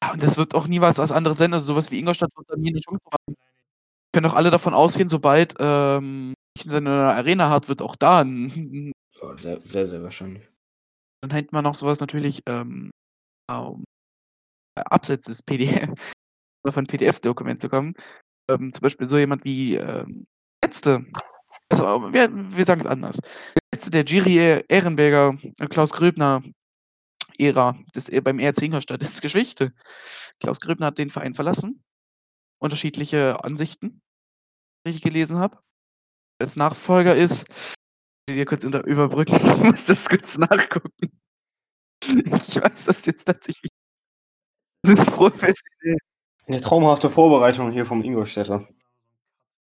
[0.04, 2.50] Ja, und das wird auch nie was was anderes sein, also sowas wie Ingolstadt wird
[2.50, 3.36] da nie 'ne Chance haben.
[4.14, 6.36] Können doch alle davon ausgehen, sobald, ähm,
[6.66, 10.44] seine Arena hat, wird auch da 'n Ja, sehr, sehr, sehr wahrscheinlich.
[11.24, 12.92] Dann hätten wir noch sowas natürlich, ähm,
[13.52, 13.86] ähm,
[14.78, 15.90] abseits des PDF
[16.66, 17.96] oder von PDF-Dokument zu kommen.
[18.50, 20.26] Ähm, zum Beispiel so jemand wie, ähm,
[20.64, 21.06] letzte
[21.72, 23.20] also, wir wir sagen es anders.
[23.74, 26.44] Letzte der Giri Ehrenberger, äh, Klaus Gröbner
[27.42, 29.74] Ära des äh, beim RC Ingolstadt ist Geschichte.
[30.40, 31.84] Klaus Gröbner hat den Verein verlassen.
[32.60, 34.02] Unterschiedliche Ansichten,
[34.84, 35.60] wie ich gelesen habe.
[36.40, 37.46] Als Nachfolger ist
[38.28, 41.12] ich hier kurz überbrücken, ich muss das kurz nachgucken.
[42.04, 43.70] Ich weiß das jetzt tatsächlich
[44.82, 45.98] Das ist professionell.
[46.48, 48.68] Eine traumhafte Vorbereitung hier vom Ingolstädter.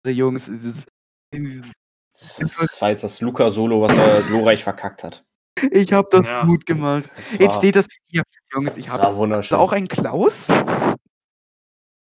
[0.07, 0.89] Jungs, es ist
[1.35, 1.73] dieses
[2.13, 5.25] Das, das war jetzt das Luca-Solo, was er glorreich verkackt hat.
[5.71, 6.45] Ich habe das Ja.
[6.45, 7.09] gut gemacht.
[7.17, 8.23] Es Jetzt war, steht das hier.
[8.53, 9.17] Jungs, ich habe war es.
[9.17, 9.59] wunderschön.
[9.59, 10.49] auch ein Klaus.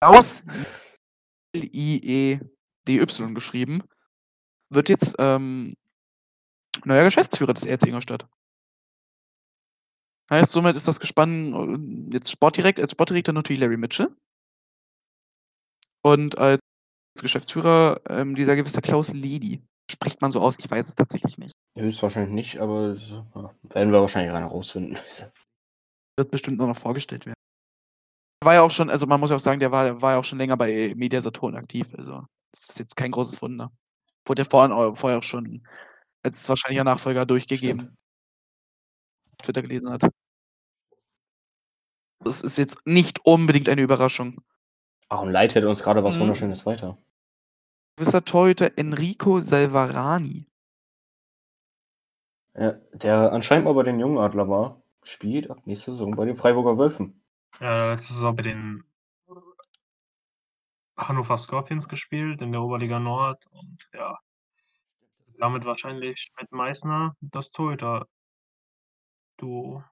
[0.02, 0.44] Klaus
[1.54, 3.84] L-I-E-D-Y geschrieben.
[4.70, 5.76] Wird jetzt ähm,
[6.84, 8.28] neuer Geschäftsführer des RC Ingolstadt.
[10.30, 14.16] Heißt, somit ist das Gespann äh, jetzt Sportdirekt, als Sportdirektor natürlich Larry Mitchell.
[16.04, 16.60] Und als
[17.22, 19.62] Geschäftsführer ähm, dieser gewisse Klaus Ledi.
[19.92, 20.56] Spricht man so aus?
[20.58, 21.54] Ich weiß es tatsächlich nicht.
[21.78, 22.96] Höchstwahrscheinlich nicht, aber
[23.64, 24.98] werden wir wahrscheinlich rein herausfinden.
[26.18, 27.36] Wird bestimmt noch, noch vorgestellt werden.
[28.44, 30.24] War ja auch schon, also man muss ja auch sagen, der war, war ja auch
[30.24, 31.88] schon länger bei Media Saturn aktiv.
[31.98, 33.72] Also das ist jetzt kein großes Wunder.
[34.26, 35.68] Wurde ja vorhin, vorher auch schon
[36.24, 37.80] als wahrscheinlicher Nachfolger durchgegeben.
[37.82, 37.98] Stimmt.
[39.44, 40.08] Twitter gelesen hat.
[42.24, 44.42] Das ist jetzt nicht unbedingt eine Überraschung.
[45.10, 46.22] Aaron Light hätte uns gerade was Mhm.
[46.22, 46.98] Wunderschönes weiter.
[47.98, 50.46] Gewisser Torhüter Enrico Salvarani.
[52.54, 56.36] Ja, der anscheinend mal bei den jungen Adler war, spielt ab nächster Saison bei den
[56.36, 57.22] Freiburger Wölfen.
[57.62, 58.84] Ja, letzte Saison bei den
[60.98, 64.18] Hannover Scorpions gespielt in der Oberliga Nord und ja,
[65.38, 69.84] damit wahrscheinlich mit Meißner das Torhüter-Duo.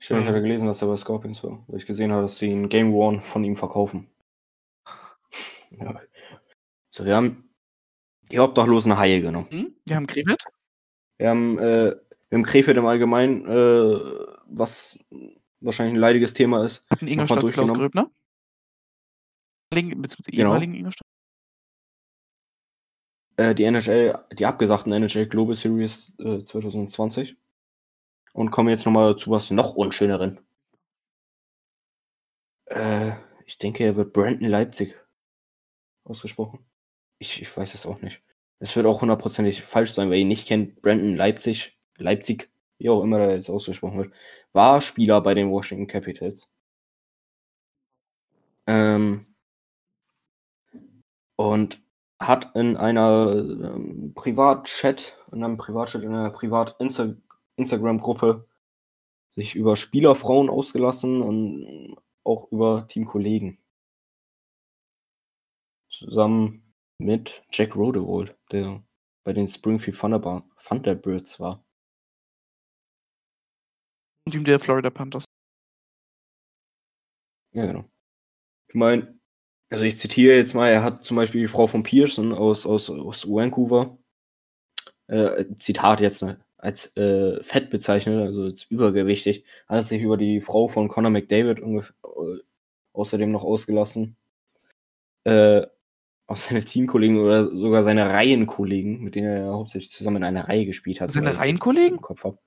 [0.00, 0.26] Ich Mhm.
[0.26, 2.94] hatte gelesen, dass er bei Scorpions war, weil ich gesehen habe, dass sie einen Game
[2.94, 4.08] One von ihm verkaufen.
[5.70, 6.00] Ja.
[6.94, 7.50] So, wir haben
[8.30, 9.50] die obdachlosen Haie genommen.
[9.50, 9.76] Hm?
[9.84, 10.44] Wir haben Krefeld.
[11.18, 11.96] Wir haben, äh,
[12.28, 14.96] wir haben Krefeld im Allgemeinen, äh, was
[15.58, 16.86] wahrscheinlich ein leidiges Thema ist.
[17.00, 17.72] In Ingolstadt Klaus.
[17.72, 18.12] Gröbner.
[19.70, 20.50] Beziehungsweise Genau.
[20.50, 21.08] ehemaligen Ingolstadt.
[23.38, 27.36] Äh, die NHL, die abgesagten NHL Global Series äh, 2020.
[28.34, 30.38] Und kommen jetzt nochmal zu was noch unschöneren.
[32.66, 33.14] Äh,
[33.46, 34.94] ich denke, er wird Brandon Leipzig
[36.04, 36.64] ausgesprochen.
[37.18, 38.22] Ich, ich weiß es auch nicht.
[38.58, 40.80] Es wird auch hundertprozentig falsch sein, wer ihn nicht kennt.
[40.82, 44.14] Brandon Leipzig, Leipzig, wie auch immer er jetzt ausgesprochen wird,
[44.52, 46.50] war Spieler bei den Washington Capitals.
[48.66, 49.26] Ähm,
[51.36, 51.82] und
[52.20, 58.46] hat in einer ähm, Privatchat, in einem Privatchat, in einer Privat-Instagram-Gruppe
[59.34, 63.58] sich über Spielerfrauen ausgelassen und auch über Teamkollegen.
[65.90, 66.63] Zusammen
[66.98, 68.82] mit Jack Rodewold, der
[69.24, 71.64] bei den Springfield Thunderbar Thunderbirds war.
[74.26, 75.24] Und Team der Florida Panthers.
[77.52, 77.84] Ja, genau.
[78.68, 79.18] Ich meine,
[79.70, 82.90] also ich zitiere jetzt mal, er hat zum Beispiel die Frau von Pearson aus, aus,
[82.90, 83.98] aus Vancouver,
[85.08, 90.16] äh, Zitat jetzt, ne, als äh, fett bezeichnet, also als übergewichtig, hat er sich über
[90.16, 92.38] die Frau von Conor McDavid ungefähr, äh,
[92.92, 94.16] außerdem noch ausgelassen.
[95.24, 95.66] Äh,
[96.26, 100.66] auch seine Teamkollegen oder sogar seine Reihenkollegen, mit denen er hauptsächlich zusammen in einer Reihe
[100.66, 101.10] gespielt hat.
[101.10, 101.98] Seine Reihenkollegen?
[101.98, 102.38] Im Kopf hab.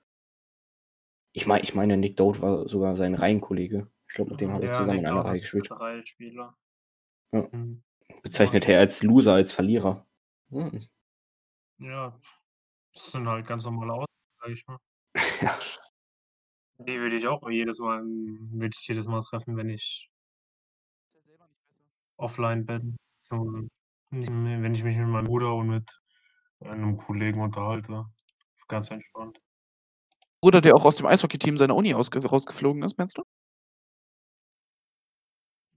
[1.32, 3.88] Ich meine, ich meine, Nick Dodd war sogar sein Reihenkollege.
[4.08, 5.70] Ich glaube, mit dem hat er zusammen in einer Reihe gespielt.
[5.70, 6.56] Drei Spieler.
[7.32, 7.48] Ja.
[7.52, 7.82] Mhm.
[8.22, 10.06] Bezeichnet er als Loser, als Verlierer.
[10.50, 10.88] Hm.
[11.78, 12.18] Ja,
[12.92, 14.06] das sind halt ganz normale Aus,
[14.40, 14.78] sag ich mal.
[15.40, 15.58] Ja.
[16.80, 20.08] Die würde ich auch jedes Mal, würde ich jedes Mal treffen, wenn ich
[22.16, 22.96] offline bin.
[23.30, 23.68] So,
[24.10, 25.90] wenn ich mich mit meinem Bruder und mit
[26.60, 28.06] einem Kollegen unterhalte.
[28.68, 29.38] Ganz entspannt.
[30.40, 33.24] Bruder, der auch aus dem Eishockey-Team seiner Uni ausge rausgeflogen ist, meinst du?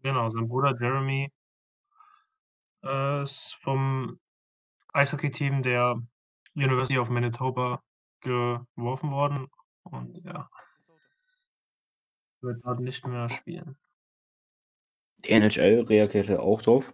[0.03, 1.31] Genau, sein Bruder Jeremy
[2.83, 4.19] äh, ist vom
[4.93, 6.01] Eishockey-Team der
[6.55, 7.81] University of Manitoba
[8.21, 9.47] geworfen worden
[9.83, 10.49] und ja,
[12.41, 13.77] wird dort nicht mehr spielen.
[15.25, 16.93] Die NHL reagierte auch drauf.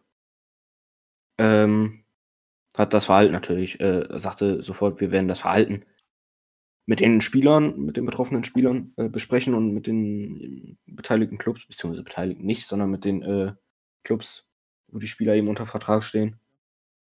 [1.38, 2.04] Ähm,
[2.78, 5.86] hat das Verhalten natürlich, äh, sagte sofort, wir werden das Verhalten
[6.86, 11.66] mit den Spielern, mit den betroffenen Spielern äh, besprechen und mit den äh, beteiligten Clubs,
[11.68, 13.54] beziehungsweise beteiligten nicht, sondern mit den äh,
[14.04, 14.46] Clubs,
[14.88, 16.40] wo die Spieler eben unter Vertrag stehen.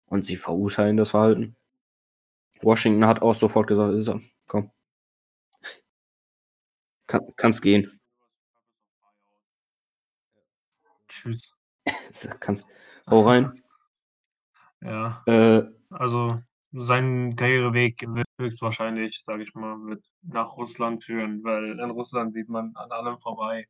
[0.06, 1.56] Und sie verurteilen das Verhalten.
[2.62, 4.10] Washington hat auch sofort gesagt, "Ist-
[4.46, 4.70] komm.
[7.06, 8.00] Kann, kann's gehen.
[11.08, 11.52] Tschüss.
[12.40, 12.64] kann's.
[13.06, 13.62] Hau rein.
[14.82, 16.40] Ja, Äh, also
[16.72, 22.48] sein Karriereweg wird höchstwahrscheinlich, sage ich mal, wird nach Russland führen, weil in Russland sieht
[22.48, 23.66] man an allem vorbei.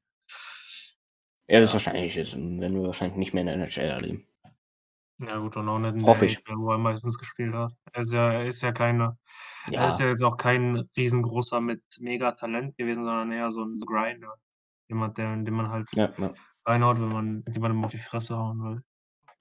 [1.46, 4.26] er ist wahrscheinlich, das werden wir wahrscheinlich nicht mehr in der NHL erleben.
[5.18, 6.38] Ja gut, und auch nicht in Hoffe der ich.
[6.46, 7.72] NHL, wo er meistens gespielt hat.
[7.92, 9.18] Er ist ja, er ist ja keine,
[9.72, 13.64] er Ja, ist ja jetzt auch kein riesengroßer mit mega Talent gewesen, sondern eher so
[13.64, 14.34] ein Grinder.
[14.88, 16.34] Jemand, der, den man halt ja, ja.
[16.64, 18.82] reinhaut, wenn man jemandem auf die Fresse hauen will.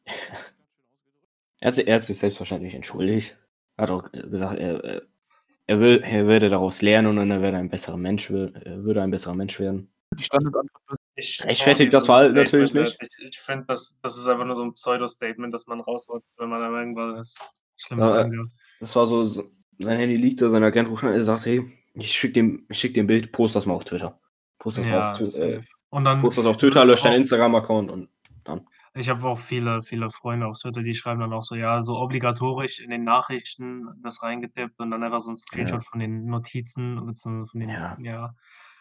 [1.60, 3.38] Er, hat, sich- er selbstverständlich entschuldigt.
[3.78, 5.02] Er hat auch gesagt, er, er-
[5.68, 9.36] er, will, er würde daraus lernen und dann würde ein besserer Mensch, würde ein besserer
[9.36, 9.92] Mensch werden.
[10.18, 12.98] Die Standardantwort Ich Rechtfertigt das Verhalten natürlich nicht.
[13.30, 16.62] Ich, finde, das, das ist einfach nur so ein Pseudo-Statement, das man rausholt, wenn man
[17.78, 18.40] Schlimmes Ja, äh, angeht.
[18.80, 21.64] Das war so, so sein Handy liegt da, sein Agent ruft an, er sagt, hey,
[21.94, 24.20] ich schick dem, ich schick dem Bild, post das mal auf Twitter.
[24.58, 25.62] Post das mal Ja, auf, Twi- äh.
[25.90, 28.10] Und dann post das auf Twitter, löscht deinen Instagram-Account und
[28.44, 28.68] dann.
[28.94, 31.98] Ich habe auch viele, viele Freunde auf Twitter, die schreiben dann auch so, ja, so
[31.98, 36.96] obligatorisch in den Nachrichten das reingetippt und dann einfach so ein Screenshot von den Notizen,
[37.06, 37.98] beziehungsweise von den, Ja.
[38.02, 38.36] ja,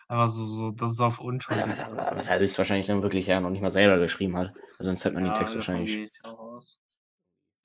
[0.08, 1.66] einfach so, so, das ist auf unschuldig.
[1.66, 4.54] Was, was er höchstwahrscheinlich dann wirklich ja noch nicht mal selber geschrieben hat.
[4.78, 5.96] Also Sonst hätte man den Ja, Text davon wahrscheinlich.
[5.96, 6.80] gehe ich auch aus.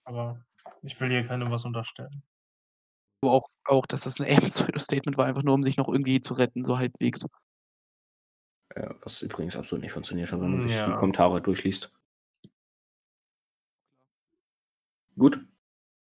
[0.06, 0.46] Aber
[0.84, 2.24] ich will hier keinem was unterstellen.
[3.22, 6.34] aber auch, auch, dass das ein Aim-Statement war, einfach nur um sich noch irgendwie zu
[6.34, 7.26] retten, so halbwegs.
[8.76, 10.96] Ja, was übrigens absolut nicht funktioniert hat, wenn man sich die Ja.
[10.98, 11.92] Kommentare durchliest.
[15.18, 15.46] Gut.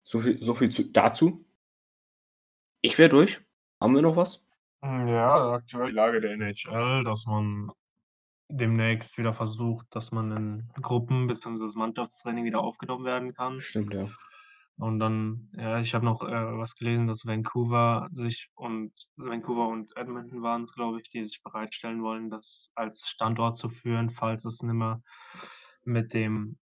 [0.05, 1.45] So viel, so viel zu, dazu.
[2.81, 3.41] Ich wäre durch.
[3.81, 4.47] Haben wir noch was?
[4.83, 7.71] Ja, aktuell die Lage der NHL, dass man
[8.49, 11.61] demnächst wieder versucht, dass man in Gruppen bzw.
[11.61, 13.61] das Mannschaftstraining wieder aufgenommen werden kann.
[13.61, 14.09] Stimmt, ja.
[14.77, 19.95] Und dann, ja, ich habe noch äh, was gelesen, dass Vancouver sich und Vancouver und
[19.95, 24.47] Edmonton waren es, glaube ich, die sich bereitstellen wollen, das als Standort zu führen, falls
[24.47, 25.03] es nimmer
[25.85, 26.59] mit dem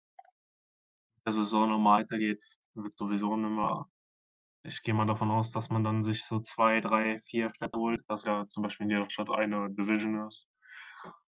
[1.37, 2.43] der Saison nochmal weitergeht,
[2.75, 3.89] wird sowieso nimmer.
[4.65, 8.03] Ich gehe mal davon aus, dass man dann sich so zwei, drei, vier Städte holt,
[8.09, 10.49] dass ja zum Beispiel in jeder Stadt eine Division ist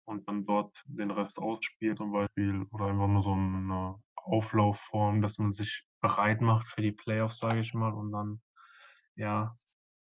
[0.06, 5.38] und dann dort den Rest ausspielt zum Beispiel oder einfach nur so eine Auflaufform, dass
[5.38, 8.42] man sich bereit macht für die Playoffs, sage ich mal, und dann
[9.16, 9.56] ja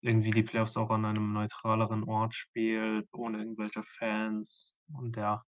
[0.01, 5.43] irgendwie die Playoffs auch an einem neutraleren Ort spielt, ohne irgendwelche Fans und ja,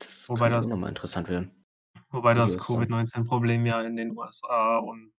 [0.00, 1.57] Das Wobei könnte das- auch nochmal interessant werden.
[2.10, 2.78] Wobei das Ja, schon.
[2.78, 5.12] Covid-19-Problem ja in den USA und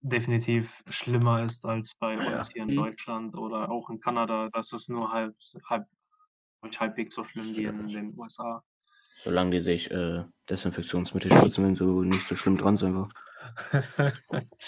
[0.00, 2.38] definitiv schlimmer ist als bei Ja.
[2.38, 2.76] uns hier in Mhm.
[2.76, 4.48] Deutschland oder auch in Kanada.
[4.52, 5.34] Das ist nur halb,
[5.68, 5.86] halb
[6.78, 8.62] halbwegs so schlimm wie in den USA.
[9.22, 13.08] Solange die sich äh, Desinfektionsmittel spritzen, wenn sie wohl nicht so schlimm dran sind.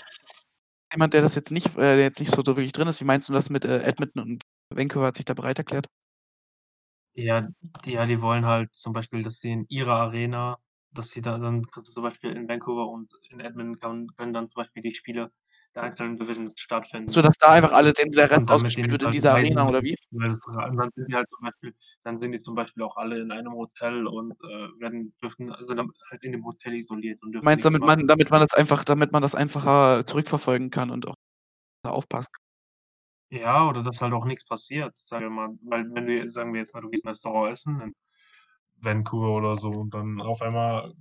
[0.93, 3.29] Jemand, der das jetzt nicht, äh, der jetzt nicht so wirklich drin ist, wie meinst
[3.29, 5.87] du das mit äh, Edmonton und Vancouver hat sich da bereit erklärt?
[7.15, 7.49] Ja,
[7.85, 10.59] die, ja, die wollen halt zum Beispiel, dass sie in ihrer Arena,
[10.99, 14.33] dass sie da dann kannst du zum Beispiel in Vancouver und in Edmonton kann, können
[14.33, 15.31] dann zum Beispiel die Spiele
[15.75, 17.09] der einzelnen Divisions stattfinden.
[17.09, 19.97] So, dass da einfach alle, den der ausgespielt wird in halt dieser Arena, oder wie?
[20.11, 23.53] dann sind die halt zum Beispiel, dann sind die zum Beispiel auch alle in einem
[23.53, 27.83] Hotel und äh, werden dürfen, also dann halt in dem Hotel isoliert und meinst, damit
[27.83, 31.15] man, damit man das einfach, damit man das einfacher zurückverfolgen kann und auch
[31.85, 32.31] da aufpasst.
[33.31, 35.59] Ja, oder dass halt auch nichts passiert, sagen wir mal.
[35.63, 37.95] Weil wenn du, sagen wir jetzt mal, du gehst in ein Restaurant essen in
[38.81, 40.95] Vancouver oder so und dann auf einmal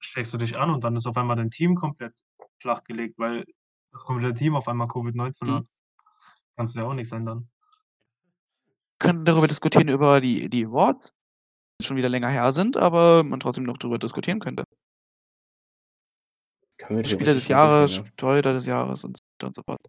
[0.00, 2.14] steckst du dich an und dann ist auf einmal dein Team komplett
[2.60, 3.44] flachgelegt, weil
[3.92, 5.54] das komplette Team auf einmal Covid-19 Mhm.
[5.54, 5.66] hat.
[6.56, 7.48] Kannst du ja auch nichts ändern.
[9.00, 11.12] Wir können darüber diskutieren, über die, die Awards,
[11.80, 14.64] die schon wieder länger her sind, aber man trotzdem noch darüber diskutieren könnte.
[17.04, 19.80] Spieler des Jahres, durchgehen, Torhüter des Jahres und so weiter und so fort.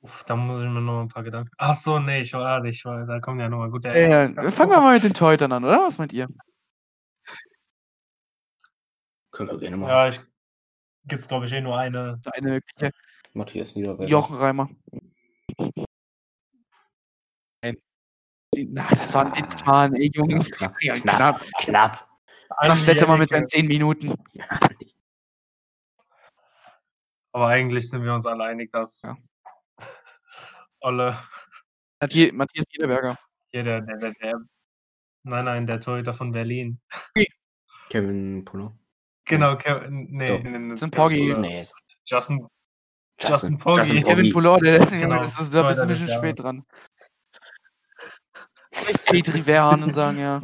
[0.00, 1.50] Uff, da muss ich mir noch ein paar Gedanken.
[1.58, 3.88] Ach so, nee, ich war, ich war, da kommen ja noch mal gute.
[3.88, 5.78] Ja, ja, fangen wir mal mit den Torhütern an, oder?
[5.80, 6.28] Was meint ihr?
[6.28, 7.34] ja.
[9.32, 9.90] Können wir gerne machen.
[9.90, 10.20] Ja, ich
[11.04, 12.20] gibt's glaube ich eh nur eine.
[12.32, 12.92] Eine mögliche
[13.34, 14.08] Matthias Niederberger.
[14.10, 14.68] Jochen Reimer.
[17.62, 17.76] Nein.
[18.56, 20.50] Na, das war ein Witz, Mann, ey, Jungs.
[20.52, 21.40] knapp, Ja, knapp.
[21.60, 21.64] knapp.
[21.64, 22.08] Knapp.
[22.62, 24.14] Das stellt mal mit seinen 10 Minuten.
[27.32, 29.16] Aber eigentlich sind wir uns alle einig, dass Ja.
[30.80, 31.18] Olle
[32.00, 33.18] Matthi- Matthias Niederberger.
[33.50, 34.40] hier der, der, der, der,
[35.24, 36.80] nein, nein, der Torhüter von Berlin.
[37.90, 38.76] Kevin Puller.
[39.24, 40.42] Genau, Kevin, nee, Doch.
[40.42, 41.26] nee, nee, Justin Poggi.
[41.28, 41.44] Justin,
[42.06, 42.48] Justin,
[43.20, 43.78] Justin Poggi.
[43.80, 44.32] Justin Kevin.
[44.32, 46.64] Poulor, der, Genau, das ist, da bist du ein bisschen spät dran.
[49.06, 50.42] Petri Verhanen sagen, ja.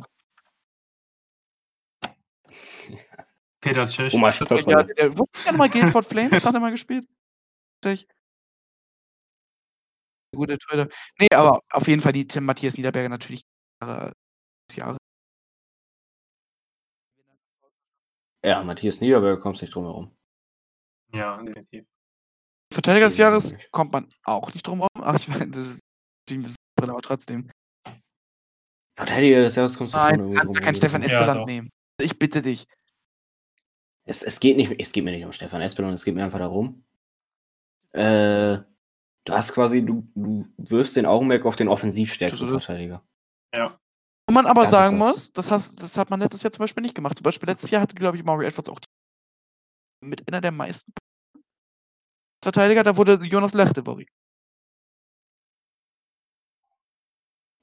[3.61, 4.11] Peter Tschech.
[4.13, 4.87] Thomas Ja, Spöckmann.
[4.97, 6.45] der, wo hat er nochmal Guildford Flames?
[6.45, 7.07] Hat er mal gespielt?
[10.35, 10.89] Gute Torhüter.
[11.19, 13.43] Nee, aber auf jeden Fall die Tim Matthias Niederberger natürlich
[13.83, 14.97] des Jahres.
[18.45, 20.17] Ja, Matthias Niederberger kommst nicht drum herum.
[21.13, 21.87] Ja, definitiv.
[22.73, 24.89] Verteidiger des Ja, Jahres kommt man auch nicht drum rum.
[24.95, 25.81] Ach, ich meine, das ist
[26.29, 27.51] natürlich ein aber trotzdem.
[28.97, 30.77] Verteidiger des Jahres kommst du schon Nein, du kannst ja drum keinen herum.
[30.77, 31.47] Stefan Ja, Espeland doch.
[31.47, 31.71] nehmen.
[32.01, 32.67] Ich bitte dich.
[34.07, 36.39] Es, es, geht nicht, es geht mir nicht um Stefan Espelon, es geht mir einfach
[36.41, 36.85] darum.
[37.93, 38.59] Äh,
[39.25, 42.49] du hast quasi, du, du wirfst den Augenmerk auf den offensivstärksten.
[42.49, 43.03] Verteidiger.
[43.55, 43.79] Ja.
[44.27, 45.09] Wo man aber Das sagen das.
[45.09, 47.17] muss, das, hast, das hat man letztes Jahr zum Beispiel nicht gemacht.
[47.17, 48.89] Zum Beispiel letztes Jahr hatte, glaube ich, Mario Edwards auch die,
[50.07, 50.93] mit einer der meisten
[52.43, 54.07] Verteidiger, da wurde Jonas Lechtevori.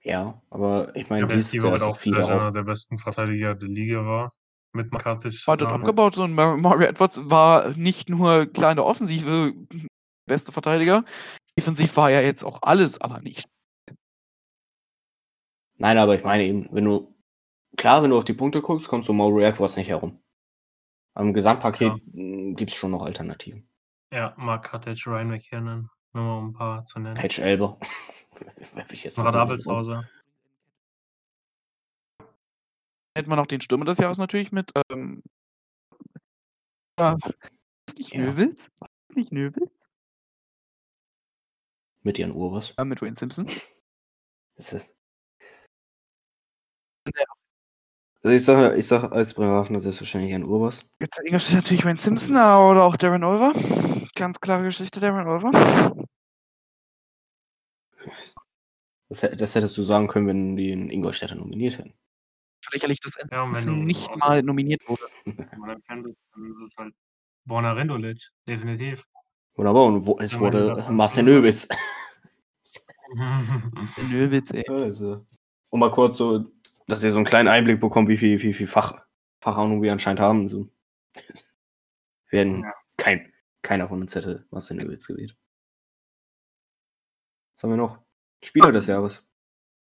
[0.03, 3.53] Ja, aber ich meine, Ja, dieses Jahr war ist auch viel einer der besten Verteidiger
[3.53, 4.33] der Liga war.
[4.73, 8.77] Mit Makatic War dort abgebaut so und Mar- Mario Edwards war nicht nur klar in
[8.77, 9.53] der Offensive
[10.25, 11.03] beste Verteidiger.
[11.57, 13.49] Defensiv war er jetzt auch alles, aber nicht.
[15.77, 17.15] Nein, aber ich meine eben, wenn du,
[17.75, 20.21] klar, wenn du auf die Punkte guckst, kommst du um Mario Edwards nicht herum.
[21.13, 23.67] Am Gesamtpaket gibt es schon noch Alternativen.
[24.13, 25.89] Ja, Makatic, Ryan McKinnon.
[26.13, 27.15] Nur mal um ein paar zu nennen.
[27.15, 27.77] Patch Elber.
[28.41, 29.25] Raum.
[29.25, 30.09] Radabelshauser.
[33.17, 34.71] Hätte man noch den Stürmer des Jahres natürlich mit.
[34.89, 35.21] Ähm,
[36.97, 38.21] war das nicht Ja.
[38.21, 38.69] Nöbels?
[38.79, 39.71] War das nicht Nöbels?
[42.03, 42.73] Mit Jan Urbers.
[42.77, 43.45] Ja, mit Wayne Simpson.
[44.55, 44.93] Das ist,
[47.05, 47.23] Ja.
[48.23, 50.85] also ich sage ich sag als Bremerhavener selbstverständlich Jan Urbers.
[50.99, 53.53] Jetzt Ingolstadt natürlich Wayne Simpson oder auch Darren Olver.
[54.15, 55.51] Ganz klare Geschichte, Darren Olver.
[59.09, 61.93] Das, das hättest du sagen können, wenn die in Ingolstädter nominiert hätten.
[62.71, 65.03] Lächerlich, dass Ja, Simpson nicht mal nominiert wurde.
[65.25, 66.15] Wenn man dann ist
[66.67, 66.93] es halt
[67.45, 68.21] Borna Rendulic.
[68.47, 69.03] Definitiv.
[69.55, 71.67] Wunderbar, und wo, es wurde Marcel Nöbitz.
[74.09, 74.67] Nöbels, ey.
[74.69, 75.25] Also,
[75.69, 76.45] um mal kurz so,
[76.87, 79.01] dass ihr so einen kleinen Einblick bekommt, wie viel, wie viel Fach,
[79.41, 80.49] Fachahnung wir anscheinend haben.
[80.49, 80.69] So.
[82.29, 82.73] Werden Ja.
[82.97, 85.35] kein, keiner von uns hätte Marcel Nöbitz gewählt.
[87.55, 87.99] Was haben wir noch?
[88.43, 89.23] Spieler des Jahres.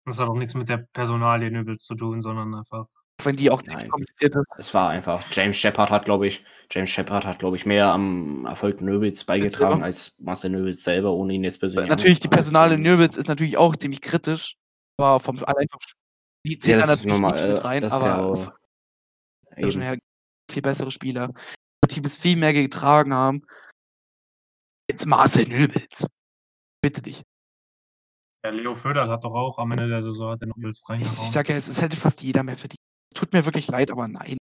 [0.04, 2.88] Das hat auch nichts mit der Personalie Nöbels zu tun, sondern einfach.
[3.24, 3.90] Wenn die auch ziemlich Nein.
[3.90, 4.52] kompliziert ist.
[4.58, 8.46] Es war einfach, James Shepard hat, glaube ich, James Shepard hat, glaube ich, mehr am
[8.46, 12.78] Erfolg Nöbitz beigetragen als Marcel Nöbitz selber, ohne ihn jetzt persönlich Natürlich, die Personale.
[12.78, 14.56] Nöbels ist natürlich auch ziemlich kritisch.
[14.98, 15.80] Aber vom allein vom
[16.44, 17.32] die zählt Ja, da ist natürlich normal.
[17.32, 18.52] nicht mit rein, das ist aber ja auch,
[19.56, 19.98] her
[20.50, 21.32] viel bessere Spieler.
[21.88, 23.44] Teams viel mehr getragen haben.
[24.90, 26.06] Jetzt Marcel Nöbels.
[26.80, 27.22] Bitte dich.
[28.44, 30.88] Ja, Leo Föderl hat doch auch am Ende der Saison hat er noch Nöbels Ich,
[30.88, 31.12] reingehauen.
[31.12, 32.80] ich sag ja, es, es hätte fast jeder mehr verdient.
[33.22, 34.37] Tut mir wirklich leid, aber nein.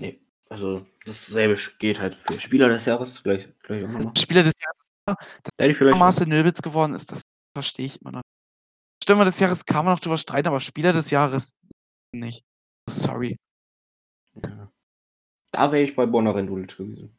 [0.00, 3.22] Nee, also dasselbe geht halt für Spieler des Jahres.
[3.22, 4.16] Gleich, gleich auch nochmal.
[4.16, 5.18] Spieler des Jahres
[5.58, 5.98] Daddy vielleicht.
[5.98, 7.20] Marcel Nöbels geworden ist, das
[7.54, 8.20] verstehe ich immer noch.
[8.20, 9.04] nicht.
[9.04, 11.54] Stürmer des Jahres kann man noch drüber streiten, aber Spieler des Jahres
[12.12, 12.42] nicht.
[12.88, 13.36] Sorry.
[14.42, 14.72] Ja.
[15.52, 17.14] Da wäre ich bei Bonner Rendulic gewesen,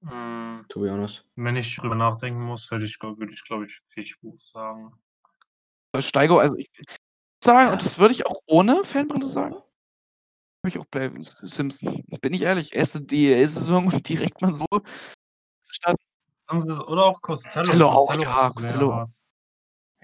[0.00, 1.24] Mm, to be honest.
[1.36, 4.92] Wenn ich drüber nachdenken muss, würde ich, würde ich glaube ich, Fischbuch sagen.
[6.00, 7.03] Steigo, also ich ich
[7.44, 7.72] sagen, Ja.
[7.72, 9.64] und das würde ich auch ohne Fanbrille sagen, würde
[10.68, 11.20] ich auch bleiben.
[11.20, 12.04] S- Simpson.
[12.20, 14.66] Bin ich ehrlich, erste DL-Saison und direkt mal so
[15.70, 15.96] statt
[16.50, 17.54] Oder auch Costello.
[17.54, 19.06] Costello auch, ja, wäre- Costello.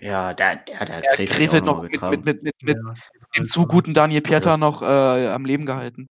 [0.02, 2.94] Ja, der, der, der ja, Krefeld noch mit, mit, mit, mit, mit Ja,
[3.36, 6.06] dem zu guten Daniel Pieter noch äh, am Leben gehalten.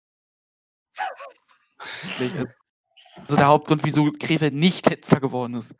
[1.79, 5.77] Also der Hauptgrund, wieso Krefeld nicht letzter geworden ist.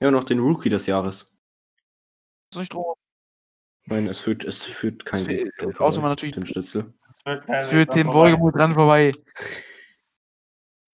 [0.00, 1.36] Ja, und noch den Rookie des Jahres.
[2.50, 2.94] Ist nicht drum.
[3.84, 6.92] Ich meine, es führt, es führt kein Es Weg außer man natürlich- Tim Stützle.
[7.46, 9.12] Es führt Tim Wohlgemuth dran vorbei.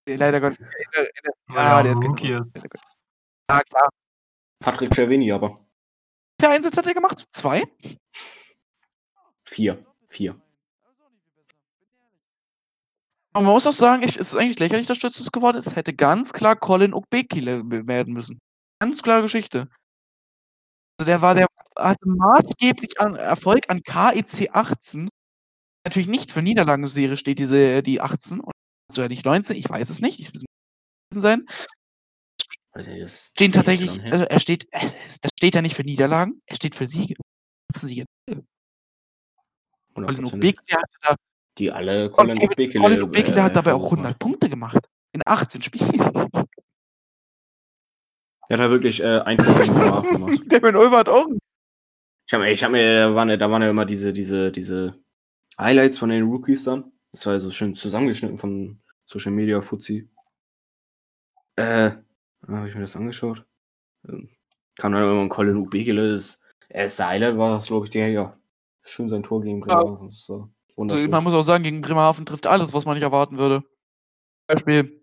[0.06, 0.58] Leider Gottes.
[0.58, 0.68] der-
[1.04, 2.80] der- Ja, er der ein ist Gottes.
[3.50, 3.88] Ja, klar.
[4.60, 5.50] Patrick Cervini aber.
[5.50, 7.24] Wie viele Einsätze hat er gemacht?
[7.32, 7.62] Zwei?
[9.44, 9.84] Vier.
[10.08, 10.40] Vier.
[13.32, 15.66] Aber man muss auch sagen, ich, es ist eigentlich lächerlich, dass Stützes geworden ist.
[15.66, 18.40] Es hätte ganz klar Colin Okbekile werden müssen.
[18.80, 19.68] Ganz klare Geschichte.
[20.98, 25.08] Also der war der hatte maßgeblich an Erfolg an KEC 18.
[25.84, 28.52] Natürlich nicht für Niederlagenserie steht diese die 18 und
[28.92, 30.20] so ja nicht 19, ich weiß es nicht.
[30.20, 30.44] Ich muss
[31.10, 31.46] sein.
[32.76, 34.90] Nicht, das Stehen tatsächlich, also er steht, äh,
[35.22, 37.14] das steht ja nicht für Niederlagen, er steht für Siege.
[37.76, 38.04] Siege.
[39.94, 40.34] Colin 100%.
[40.34, 41.16] Okbekile hatte da
[41.58, 43.08] Die alle Colin Colin Bekele.
[43.08, 44.88] Colin hat dabei auch hervorgehoben 100 Punkte gemacht.
[45.12, 45.90] In 18 Spielen.
[48.48, 50.40] Er hat da wirklich äh, ein Tor gegen Bremerhaven gemacht.
[50.48, 51.26] Darren Olver hat auch
[52.26, 54.98] Ich habe ich hab mir, da waren, ja- da waren ja immer diese, diese, diese
[55.58, 56.92] Highlights von den Rookies dann.
[57.12, 60.08] Das war ja so schön zusammengeschnitten von Social Media Fuzzi.
[61.56, 61.92] Äh,
[62.48, 63.44] habe ich mir das angeschaut.
[64.08, 64.28] Ähm,
[64.76, 66.10] kam dann immer ein Colin Ubegele.
[66.12, 68.36] Das erste Highlight war das, glaube ich, der, ja,
[68.82, 70.10] schön sein Tor gegen Bremerhaven.
[70.10, 70.50] War
[70.90, 73.60] Also man muss auch sagen, gegen Bremerhaven trifft alles, was man nicht erwarten würde.
[73.60, 73.68] Zum
[74.56, 75.02] Beispiel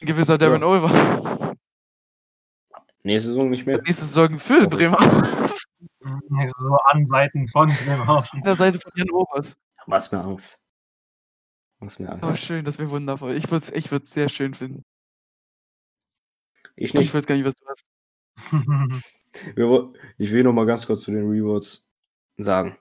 [0.00, 0.66] ein gewisser Darren Ja.
[0.66, 1.47] Olver.
[3.08, 3.78] Nächste Saison nicht mehr.
[3.78, 4.68] Nächste Saison für ich.
[4.68, 5.48] Bremerhaven.
[6.58, 8.28] So an Seiten von Bremerhaven.
[8.38, 9.56] An der Seite von Jan Obers.
[9.86, 10.62] Mach's mir Angst.
[11.80, 12.40] Mach's mir Aber Angst.
[12.40, 13.32] schön, das wäre wundervoll.
[13.34, 14.84] Ich würde es ich würd's sehr schön finden.
[16.76, 17.14] Ich Ich nicht.
[17.14, 17.84] weiß gar nicht, was du hast.
[20.18, 21.86] Ich will noch mal ganz kurz zu den Rewards
[22.38, 22.76] sagen.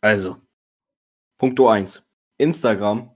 [0.00, 0.36] Also,
[1.38, 2.08] Punkto 1.
[2.38, 3.10] Instagram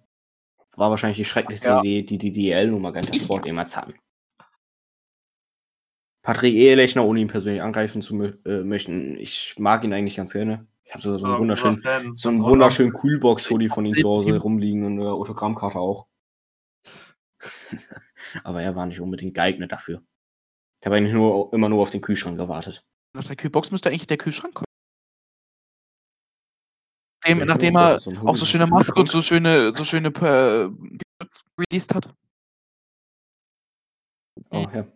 [0.76, 1.80] war wahrscheinlich die schrecklichste Ja.
[1.80, 3.94] Idee, die die DL und Magenta Sport jemals hatten.
[6.24, 10.66] Patrick Ehelechner, ohne ihn persönlich angreifen zu äh, möchten, ich mag ihn eigentlich ganz gerne.
[10.84, 11.82] Ich habe sogar so einen wunderschönen,
[12.16, 16.06] so einen Und wunderschönen Coolbox-Hoodie von ihm zu Hause rumliegen und eine Autogrammkarte auch.
[18.42, 20.02] Aber er war nicht unbedingt geeignet dafür.
[20.80, 22.86] Ich habe eigentlich nur, immer nur auf den Kühlschrank gewartet.
[23.12, 24.64] Nach der Kühlbox müsste eigentlich der Kühlschrank kommen.
[27.22, 30.70] Nachdem, Ja, nachdem er so auch so schöne Maske und so schöne, so schöne äh,
[31.58, 32.14] released hat.
[34.50, 34.86] Oh, ja.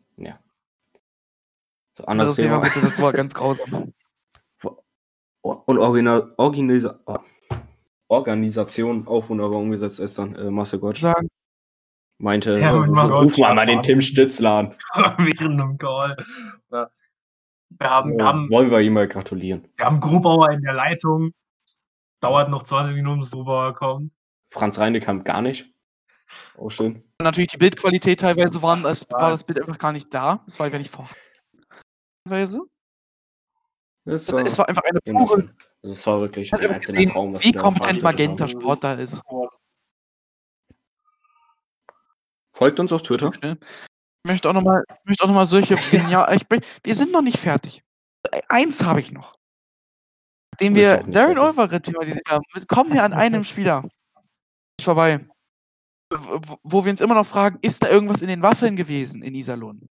[1.99, 2.05] Ja.
[2.05, 2.61] So, Anderes anderes Thema Thema.
[2.61, 3.93] bitte, das war ganz grausam.
[5.41, 7.19] Und Origina Organisa oh.
[8.09, 11.01] Organisation auch wunderbar umgesetzt ist dann äh, Marcel Gottsch.
[11.01, 11.29] Sagen,
[12.19, 13.83] Meinte, Ja, äh, ruf mal mal den ja.
[13.83, 14.77] Tim Stützler an.
[15.19, 16.17] während einem Call.
[16.71, 16.91] Ja.
[17.71, 19.69] Wir haben, wir, Ja, haben, wollen wir ihm mal gratulieren.
[19.77, 21.33] wir haben Grubauer in der Leitung.
[22.21, 24.13] Dauert noch 20 Minuten, bis Grubauer kommt.
[24.49, 25.73] Franz Reinekamp gar nicht.
[26.59, 27.05] Auch schön.
[27.23, 30.43] natürlich die Bildqualität teilweise waren, es war das Bild einfach gar nicht da.
[30.47, 31.28] Es war einfach nicht vorhanden.
[32.29, 32.61] Teilweise.
[34.05, 35.55] Es, es war einfach eine pure.
[35.83, 38.51] es war wirklich ein einzelner gesehen, Traum, wie kompetent Magenta haben.
[38.51, 39.23] Sport da ist.
[42.53, 43.31] Folgt uns auf Twitter.
[43.43, 45.75] Ich möchte auch nochmal, möchte auch noch mal solche,
[46.11, 47.83] ja, ich bin, wir sind noch nicht fertig.
[48.33, 49.35] E- Eins habe ich noch.
[50.53, 51.39] Nachdem wir Darren.
[51.39, 53.89] Olvera thematisiert haben, kommen wir an einem Spieler
[54.81, 55.27] vorbei.
[56.11, 59.89] Wo wir uns immer noch fragen, ist da irgendwas in den Waffeln gewesen in Iserlohn?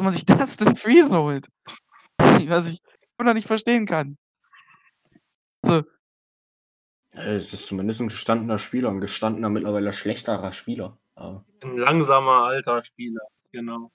[0.00, 0.24] Wenn man sich
[0.64, 1.46] Dustin Friesen holt.
[2.18, 2.80] Was ich
[3.18, 4.16] immer noch nicht verstehen kann.
[5.66, 5.82] Äh,
[7.12, 10.98] Es ist zumindest ein gestandener Spieler, ein gestandener, mittlerweile schlechterer Spieler.
[11.16, 13.20] Aber Ein langsamer alter Spieler.
[13.52, 13.92] Genau.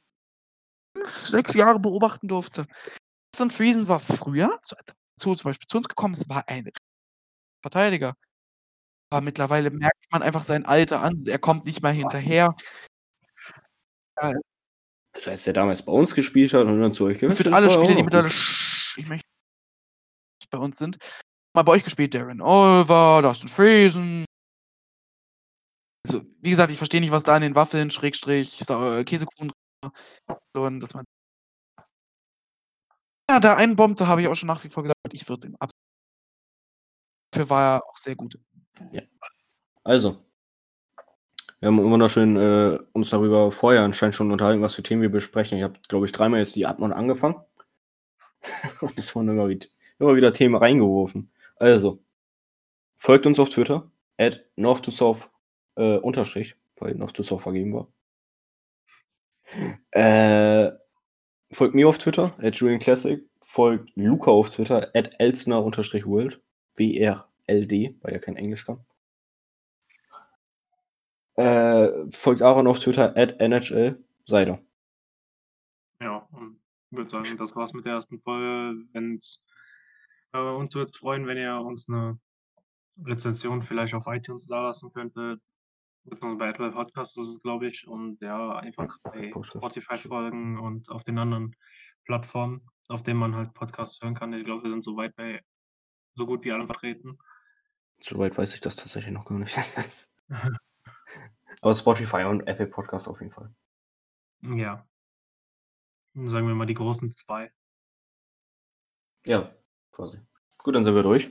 [1.23, 2.67] sechs Jahre beobachten durfte.
[3.31, 4.75] Dustin Friesen war früher zu,
[5.17, 6.69] zu, zum Beispiel zu uns gekommen, es war ein
[7.63, 8.13] Verteidiger.
[9.09, 11.25] Aber mittlerweile merkt man einfach sein Alter an.
[11.25, 12.55] Er kommt nicht mal hinterher.
[14.21, 14.33] Ja,
[15.15, 17.69] Also als er damals bei uns gespielt hat und dann zu euch gewechselt für alle
[17.69, 19.27] Spieler, die mittlerweile ich möchte
[20.41, 20.97] nicht bei uns sind,
[21.53, 24.25] mal bei euch gespielt, Darren Olver, Dustin Friesen.
[26.05, 29.51] Also, wie gesagt, ich verstehe nicht, was da in den Waffeln, Schrägstrich, äh, Käsekuchen
[30.53, 31.05] drin dass man.
[33.29, 35.55] Ja, da einbombte, habe ich auch schon nach wie vor gesagt, ich würde es ihm
[35.55, 35.81] absolut.
[37.31, 38.37] Dafür war er auch sehr gut.
[39.83, 40.24] Also,
[41.65, 45.57] wir haben wunderschön äh, uns darüber vorher anscheinend schon unterhalten, was für Themen wir besprechen.
[45.57, 47.37] Ich habe, glaube ich, dreimal jetzt die Atmung angefangen.
[48.81, 49.65] Und es wurden immer wieder,
[49.97, 51.31] immer wieder Themen reingeworfen.
[51.55, 52.03] Also,
[52.97, 53.89] folgt uns auf Twitter,
[54.19, 55.27] at north to south
[55.75, 57.87] äh, unterstrich, weil north to south vergeben war.
[59.89, 60.71] Äh,
[61.51, 63.27] folgt mir auf Twitter, at Julian Classic.
[63.43, 66.39] Folgt Luca auf Twitter, at Elsner unterstrich world.
[66.75, 68.85] W-R-L-D, weil er kein Englisch kann.
[71.35, 74.59] Äh, folgt Aaron auf Twitter, at NHL Seider.
[76.01, 76.59] Ja, und
[76.91, 78.85] ich würde sagen, das war's mit der ersten Folge.
[78.93, 79.43] Wenn's,
[80.33, 82.19] äh, uns würde es freuen, wenn ihr uns eine
[83.03, 85.41] Rezension vielleicht auf iTunes da lassen könntet.
[86.05, 87.87] Beziehungsweise bei Apple Podcasts ist es, glaube ich.
[87.87, 91.55] Und ja, einfach bei Spotify folgen und auf den anderen
[92.05, 94.31] Plattformen, auf denen man halt Podcasts hören kann.
[94.33, 95.41] Ich glaube, wir sind soweit bei
[96.15, 97.17] so gut wie allen vertreten.
[97.99, 99.57] Soweit weiß ich das tatsächlich noch gar nicht.
[101.61, 103.53] Aber Spotify und Apple Podcast auf jeden Fall.
[104.41, 104.85] Ja.
[106.13, 107.51] Sagen wir mal die großen zwei.
[109.25, 109.53] Ja,
[109.91, 110.19] quasi.
[110.57, 111.29] Gut, dann sind wir durch.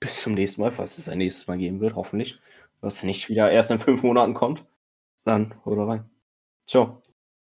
[0.00, 2.40] Bis zum nächsten Mal, falls es ein nächstes Mal geben wird, hoffentlich.
[2.80, 4.64] Was nicht wieder erst in fünf Monaten kommt.
[5.24, 6.10] Dann, oder rein.
[6.66, 7.02] Ciao.